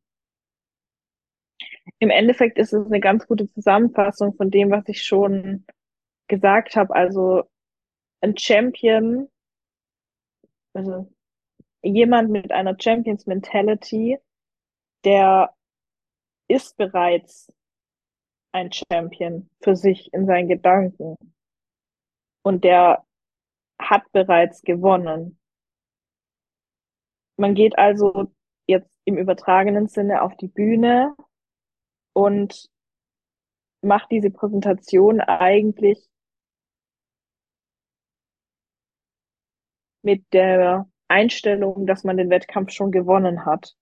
[1.98, 5.64] im Endeffekt ist es eine ganz gute Zusammenfassung von dem, was ich schon
[6.28, 6.94] gesagt habe.
[6.94, 7.44] Also
[8.20, 9.28] ein Champion,
[10.72, 11.12] also
[11.82, 14.18] jemand mit einer Champions Mentality,
[15.04, 15.54] der
[16.48, 17.52] ist bereits
[18.52, 21.16] ein Champion für sich in seinen Gedanken.
[22.42, 23.04] Und der
[23.80, 25.38] hat bereits gewonnen.
[27.36, 28.32] Man geht also
[28.66, 31.14] jetzt im übertragenen Sinne auf die Bühne
[32.12, 32.68] und
[33.82, 36.10] macht diese Präsentation eigentlich
[40.02, 43.74] mit der Einstellung, dass man den Wettkampf schon gewonnen hat.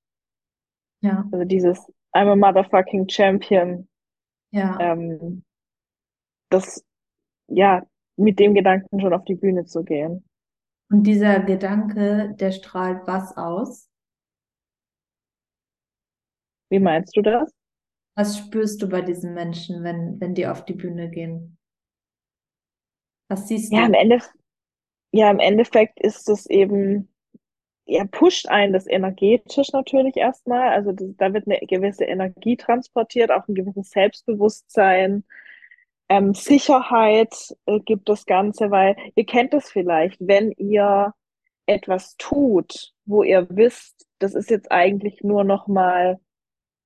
[1.01, 1.79] Ja, Also dieses
[2.15, 3.89] I'm a motherfucking champion.
[4.51, 4.79] ja.
[4.81, 5.45] Ähm,
[6.51, 6.85] das,
[7.49, 7.87] ja,
[8.17, 10.25] mit dem Gedanken schon auf die Bühne zu gehen.
[10.91, 13.89] Und dieser Gedanke, der strahlt was aus?
[16.71, 17.53] Wie meinst du das?
[18.17, 21.57] Was spürst du bei diesen Menschen, wenn, wenn die auf die Bühne gehen?
[23.29, 23.87] Was siehst Ja, du?
[23.87, 24.19] im Ende,
[25.13, 27.09] ja, im Endeffekt ist es eben,
[27.89, 30.69] ja, pusht einen das energetisch natürlich erstmal.
[30.71, 35.25] Also das, da wird eine gewisse Energie transportiert, auch ein gewisses Selbstbewusstsein.
[36.11, 37.35] Ähm, Sicherheit
[37.67, 41.15] äh, gibt das Ganze, weil ihr kennt es vielleicht, wenn ihr
[41.67, 46.21] etwas tut, wo ihr wisst, das ist jetzt eigentlich nur noch mal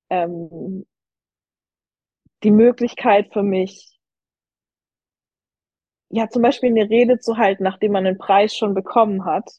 [0.09, 0.87] ähm,
[2.45, 3.99] die Möglichkeit für mich,
[6.11, 9.51] ja, zum Beispiel eine Rede zu halten, nachdem man einen Preis schon bekommen hat,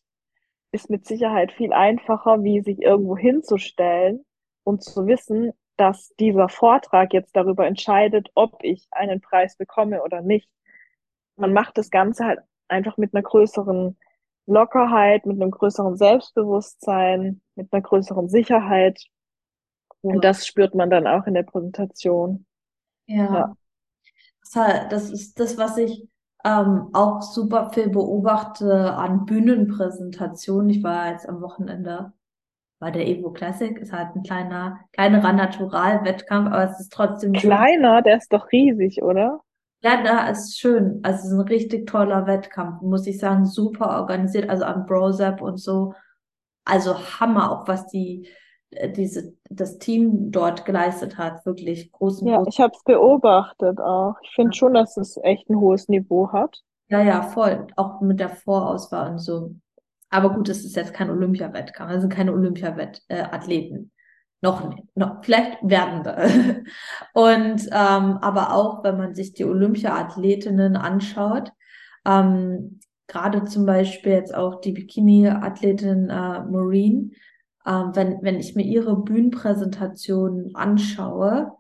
[0.74, 4.26] ist mit Sicherheit viel einfacher, wie sich irgendwo hinzustellen
[4.66, 10.22] und zu wissen, dass dieser Vortrag jetzt darüber entscheidet, ob ich einen Preis bekomme oder
[10.22, 10.50] nicht.
[11.36, 13.98] Man macht das Ganze halt einfach mit einer größeren
[14.48, 19.04] Lockerheit, mit einem größeren Selbstbewusstsein, mit einer größeren Sicherheit.
[20.02, 22.46] Und das spürt man dann auch in der Präsentation.
[23.08, 23.56] Ja, Ja.
[24.42, 26.08] das, das ist das, was ich
[26.44, 30.70] ähm, auch super viel beobachte an Bühnenpräsentationen.
[30.70, 32.14] Ich war jetzt am Wochenende
[32.80, 33.78] bei der Evo Classic.
[33.80, 37.50] Ist halt ein kleiner, kleinerer Natural-Wettkampf, aber es ist trotzdem schön.
[37.50, 39.40] Kleiner, der ist doch riesig, oder?
[39.82, 41.00] Ja, da ist schön.
[41.04, 43.46] Also es ist ein richtig toller Wettkampf, muss ich sagen.
[43.46, 45.94] Super organisiert, also am Brosep und so.
[46.66, 48.28] Also Hammer, auch was die,
[48.96, 51.46] diese, das Team dort geleistet hat.
[51.46, 52.52] Wirklich großen, Ja, großen.
[52.52, 54.16] ich habe es beobachtet auch.
[54.24, 56.62] Ich finde schon, dass es echt ein hohes Niveau hat.
[56.90, 57.68] Ja, ja, voll.
[57.76, 59.56] Auch mit der Vorauswahl und so.
[60.10, 61.92] Aber gut, es ist jetzt kein Olympiawettkampf.
[61.92, 63.92] Das sind keine Olympiaathleten.
[64.42, 64.84] Noch nicht.
[64.96, 66.64] Noch, vielleicht werdende.
[67.14, 71.52] Und ähm, aber auch, wenn man sich die Olympiathletinnen anschaut,
[72.06, 77.14] ähm, gerade zum Beispiel jetzt auch die Bikini-Athletin äh, Maureen,
[77.66, 81.52] ähm, wenn, wenn ich mir ihre Bühnenpräsentation anschaue,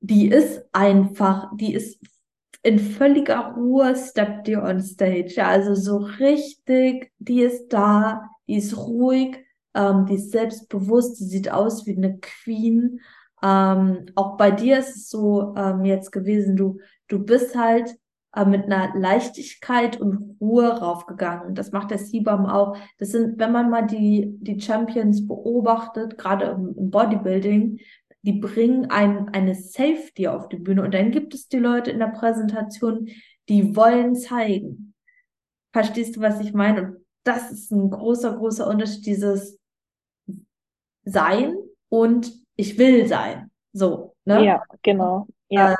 [0.00, 2.00] die ist einfach, die ist
[2.62, 5.34] in völliger Ruhe steppt die on stage.
[5.36, 9.38] Ja, also so richtig, die ist da, die ist ruhig,
[9.74, 13.00] ähm, die ist selbstbewusst, die sieht aus wie eine Queen.
[13.42, 16.78] Ähm, auch bei dir ist es so ähm, jetzt gewesen, du,
[17.08, 17.96] du bist halt
[18.34, 21.54] äh, mit einer Leichtigkeit und Ruhe raufgegangen.
[21.54, 22.76] Das macht der Sibam auch.
[22.98, 27.80] Das sind, wenn man mal die, die Champions beobachtet, gerade im, im Bodybuilding,
[28.22, 31.98] die bringen ein, eine Safety auf die Bühne und dann gibt es die Leute in
[31.98, 33.08] der Präsentation,
[33.48, 34.94] die wollen zeigen.
[35.72, 36.82] Verstehst du, was ich meine?
[36.82, 39.58] Und das ist ein großer, großer Unterschied, dieses
[41.04, 41.56] Sein
[41.88, 43.50] und ich will sein.
[43.72, 44.44] So, ne?
[44.44, 45.26] Ja, genau.
[45.48, 45.76] Ja, Und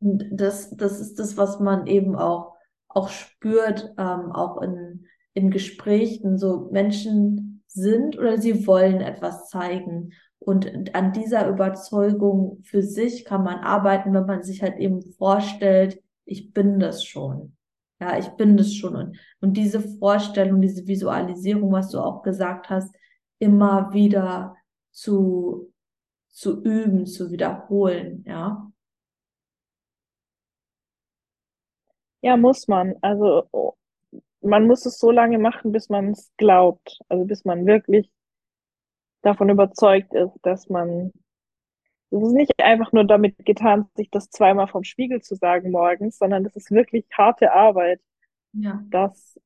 [0.00, 2.54] das, das ist das, was man eben auch,
[2.88, 6.38] auch spürt, ähm, auch in, in Gesprächen.
[6.38, 10.12] So Menschen sind oder sie wollen etwas zeigen.
[10.38, 16.00] Und an dieser Überzeugung für sich kann man arbeiten, wenn man sich halt eben vorstellt,
[16.24, 17.56] ich bin das schon.
[18.00, 18.94] Ja, ich bin das schon.
[18.94, 22.94] Und, und diese Vorstellung, diese Visualisierung, was du auch gesagt hast,
[23.40, 24.56] immer wieder
[24.92, 25.72] zu,
[26.28, 28.67] zu üben, zu wiederholen, ja.
[32.22, 32.94] Ja, muss man.
[33.02, 33.74] Also oh,
[34.42, 36.98] man muss es so lange machen, bis man es glaubt.
[37.08, 38.10] Also bis man wirklich
[39.22, 41.12] davon überzeugt ist, dass man,
[42.10, 46.18] es ist nicht einfach nur damit getan, sich das zweimal vom Spiegel zu sagen morgens,
[46.18, 48.00] sondern das ist wirklich harte Arbeit,
[48.52, 48.82] Ja.
[48.90, 49.40] das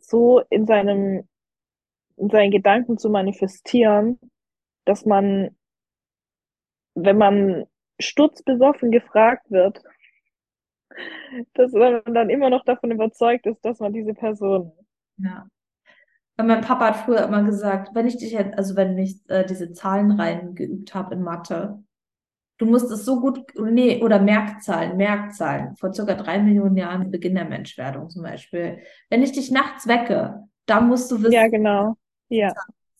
[0.00, 1.28] so in seinem,
[2.16, 4.18] in seinen Gedanken zu manifestieren,
[4.86, 5.56] dass man,
[6.94, 7.66] wenn man
[8.00, 9.82] sturzbesoffen gefragt wird,
[11.54, 14.72] dass man dann immer noch davon überzeugt ist, dass man diese Person.
[15.18, 15.46] Ja.
[16.36, 19.44] Weil mein Papa hat früher immer gesagt, wenn ich dich jetzt, also wenn ich äh,
[19.44, 21.82] diese Zahlenreihen geübt habe in Mathe,
[22.58, 27.34] du musst es so gut, nee, oder Merkzahlen, Merkzahlen, vor circa drei Millionen Jahren Beginn
[27.34, 28.78] der Menschwerdung zum Beispiel.
[29.10, 31.32] Wenn ich dich nachts wecke, dann musst du wissen.
[31.32, 31.96] Ja, genau.
[32.28, 32.52] Ja.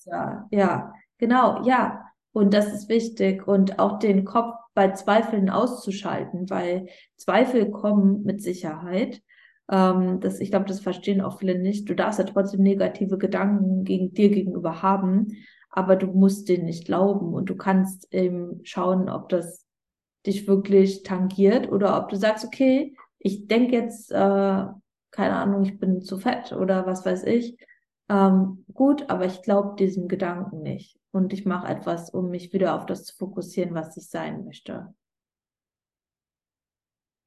[0.05, 2.08] Ja, ja, genau, ja.
[2.39, 3.49] Und das ist wichtig.
[3.49, 6.87] Und auch den Kopf bei Zweifeln auszuschalten, weil
[7.17, 9.21] Zweifel kommen mit Sicherheit.
[9.69, 11.89] Ähm, das, ich glaube, das verstehen auch viele nicht.
[11.89, 15.37] Du darfst ja trotzdem negative Gedanken gegen dir gegenüber haben,
[15.71, 19.67] aber du musst denen nicht glauben und du kannst eben schauen, ob das
[20.25, 25.77] dich wirklich tangiert oder ob du sagst, okay, ich denke jetzt, äh, keine Ahnung, ich
[25.81, 27.57] bin zu fett oder was weiß ich.
[28.09, 30.99] Ähm, gut, aber ich glaube diesem Gedanken nicht.
[31.11, 34.95] Und ich mache etwas, um mich wieder auf das zu fokussieren, was ich sein möchte.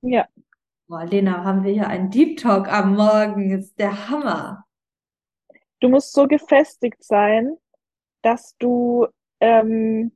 [0.01, 0.27] Ja.
[0.87, 3.51] Boah, Lena, haben wir hier einen Deep Talk am Morgen.
[3.51, 4.65] Ist der Hammer.
[5.79, 7.57] Du musst so gefestigt sein,
[8.21, 9.07] dass du,
[9.39, 10.11] ähm,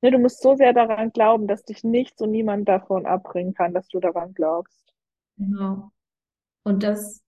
[0.00, 3.74] ne, du musst so sehr daran glauben, dass dich nichts und niemand davon abbringen kann,
[3.74, 4.94] dass du daran glaubst.
[5.36, 5.90] Genau.
[6.62, 7.22] Und das,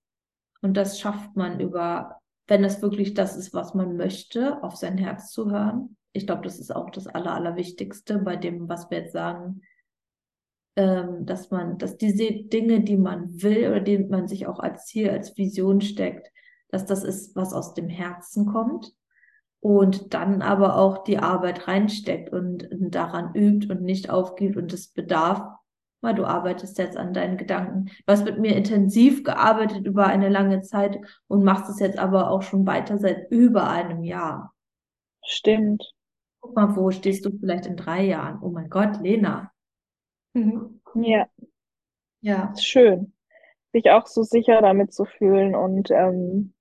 [0.61, 4.99] und das schafft man über wenn es wirklich das ist, was man möchte, auf sein
[4.99, 5.97] Herz zu hören.
[6.13, 9.63] Ich glaube, das ist auch das Aller, Allerwichtigste bei dem, was wir jetzt sagen,
[10.77, 14.87] ähm, dass man, dass diese Dinge, die man will oder die man sich auch als
[14.87, 16.31] Ziel, als Vision steckt,
[16.69, 18.93] dass das ist, was aus dem Herzen kommt
[19.61, 24.89] und dann aber auch die Arbeit reinsteckt und daran übt und nicht aufgibt und es
[24.89, 25.43] bedarf
[26.03, 27.87] weil du arbeitest jetzt an deinen Gedanken.
[27.87, 30.99] Du hast mit mir intensiv gearbeitet über eine lange Zeit
[31.29, 34.53] und machst es jetzt aber auch schon weiter seit über einem Jahr.
[35.25, 35.95] Stimmt.
[36.41, 38.41] Guck mal, wo stehst du vielleicht in drei Jahren?
[38.43, 39.53] Oh mein Gott, Lena.
[40.35, 40.81] Mhm.
[40.95, 41.27] Ja.
[42.21, 42.53] Ja.
[42.61, 43.13] Schön,
[43.73, 46.53] sich auch so sicher damit zu fühlen und ähm,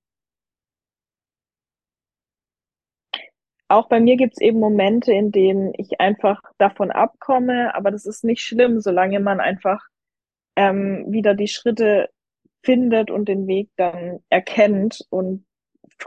[3.71, 8.05] auch bei mir gibt es eben Momente, in denen ich einfach davon abkomme, aber das
[8.05, 9.81] ist nicht schlimm, solange man einfach
[10.55, 12.09] ähm, wieder die Schritte
[12.63, 15.45] findet und den Weg dann erkennt und,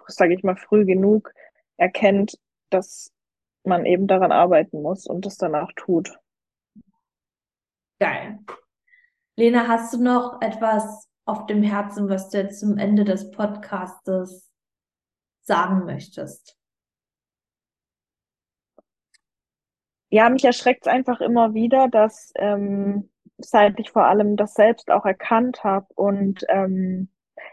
[0.06, 1.32] sage ich mal, früh genug
[1.76, 2.38] erkennt,
[2.70, 3.12] dass
[3.64, 6.18] man eben daran arbeiten muss und das dann auch tut.
[7.98, 8.38] Geil.
[9.36, 14.50] Lena, hast du noch etwas auf dem Herzen, was du jetzt zum Ende des Podcastes
[15.42, 16.58] sagen möchtest?
[20.14, 24.88] Ja, mich erschreckt es einfach immer wieder, dass ähm, seit ich vor allem das selbst
[24.92, 27.08] auch erkannt habe und ähm,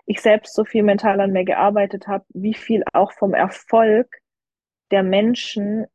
[0.06, 4.16] ich selbst so viel mental an mir gearbeitet habe, wie viel auch vom Erfolg
[4.92, 5.88] der Menschen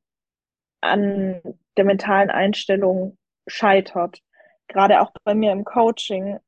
[0.81, 1.41] an
[1.77, 4.21] der mentalen Einstellung scheitert.
[4.67, 6.41] Gerade auch bei mir im Coaching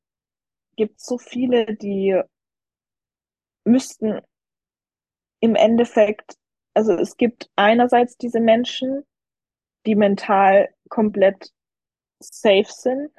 [0.75, 2.21] gibt es so viele, die
[3.62, 4.21] müssten
[5.39, 6.35] im Endeffekt,
[6.75, 9.05] also es gibt einerseits diese Menschen,
[9.89, 11.51] die mental komplett
[12.20, 13.11] safe sind,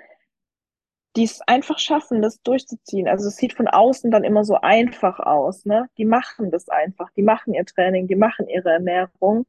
[1.16, 3.08] die es einfach schaffen, das durchzuziehen.
[3.08, 5.90] Also es sieht von außen dann immer so einfach aus, ne?
[5.98, 9.48] Die machen das einfach, die machen ihr Training, die machen ihre Ernährung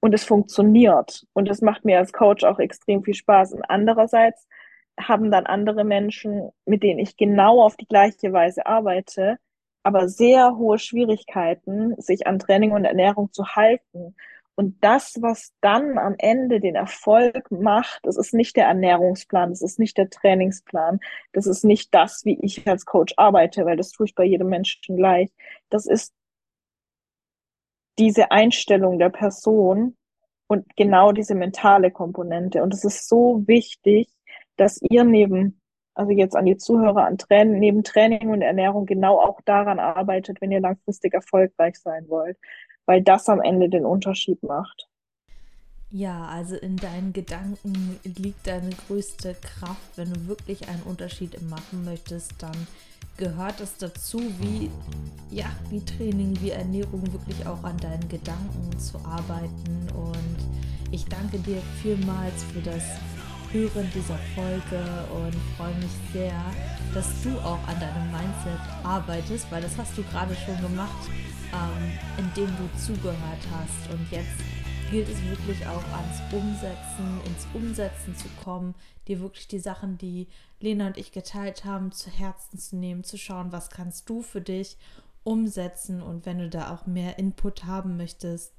[0.00, 1.26] und es funktioniert.
[1.32, 3.54] Und es macht mir als Coach auch extrem viel Spaß.
[3.54, 4.46] Und andererseits
[5.00, 9.38] haben dann andere Menschen, mit denen ich genau auf die gleiche Weise arbeite,
[9.84, 14.14] aber sehr hohe Schwierigkeiten, sich an Training und Ernährung zu halten.
[14.54, 19.62] Und das, was dann am Ende den Erfolg macht, das ist nicht der Ernährungsplan, das
[19.62, 21.00] ist nicht der Trainingsplan,
[21.32, 24.48] das ist nicht das, wie ich als Coach arbeite, weil das tue ich bei jedem
[24.48, 25.30] Menschen gleich.
[25.70, 26.12] Das ist
[27.98, 29.96] diese Einstellung der Person
[30.48, 32.62] und genau diese mentale Komponente.
[32.62, 34.08] Und es ist so wichtig,
[34.56, 35.60] dass ihr neben,
[35.94, 40.42] also jetzt an die Zuhörer an Training, neben Training und Ernährung genau auch daran arbeitet,
[40.42, 42.36] wenn ihr langfristig erfolgreich sein wollt
[42.86, 44.88] weil das am Ende den Unterschied macht.
[45.94, 49.96] Ja, also in deinen Gedanken liegt deine größte Kraft.
[49.96, 52.66] Wenn du wirklich einen Unterschied machen möchtest, dann
[53.18, 54.70] gehört es dazu, wie,
[55.30, 59.86] ja, wie Training, wie Ernährung, wirklich auch an deinen Gedanken zu arbeiten.
[59.94, 62.82] Und ich danke dir vielmals für das
[63.52, 66.42] Hören dieser Folge und freue mich sehr,
[66.94, 71.10] dass du auch an deinem Mindset arbeitest, weil das hast du gerade schon gemacht
[71.52, 73.92] ähm, in dem du zugehört hast.
[73.92, 74.40] Und jetzt
[74.90, 78.74] gilt es wirklich auch ans Umsetzen, ins Umsetzen zu kommen,
[79.08, 80.28] dir wirklich die Sachen, die
[80.60, 84.40] Lena und ich geteilt haben, zu Herzen zu nehmen, zu schauen, was kannst du für
[84.40, 84.76] dich
[85.24, 88.52] umsetzen und wenn du da auch mehr Input haben möchtest,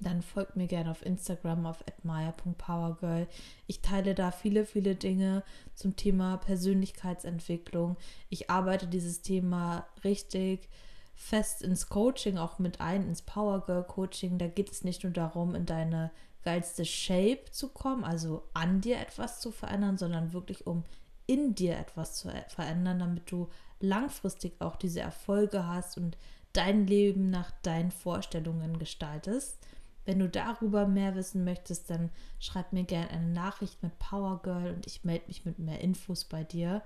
[0.00, 3.26] dann folgt mir gerne auf Instagram auf admire.powergirl.
[3.66, 5.42] Ich teile da viele, viele Dinge
[5.74, 7.96] zum Thema Persönlichkeitsentwicklung.
[8.28, 10.68] Ich arbeite dieses Thema richtig
[11.14, 14.38] fest ins Coaching auch mit ein, ins Powergirl Coaching.
[14.38, 16.10] Da geht es nicht nur darum, in deine
[16.42, 20.84] geilste Shape zu kommen, also an dir etwas zu verändern, sondern wirklich um
[21.26, 23.48] in dir etwas zu verändern, damit du
[23.80, 26.18] langfristig auch diese Erfolge hast und
[26.52, 29.58] dein Leben nach deinen Vorstellungen gestaltest.
[30.04, 34.74] Wenn du darüber mehr wissen möchtest, dann schreib mir gerne eine Nachricht mit Power Girl
[34.74, 36.82] und ich melde mich mit mehr Infos bei dir.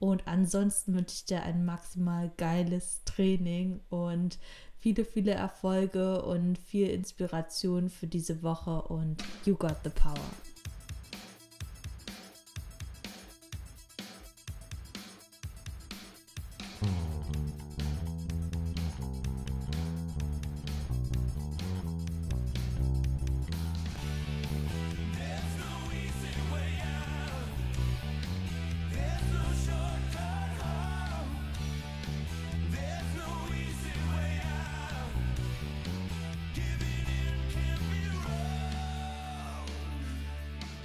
[0.00, 4.38] Und ansonsten wünsche ich dir ein maximal geiles Training und
[4.78, 10.16] viele, viele Erfolge und viel Inspiration für diese Woche und you got the power.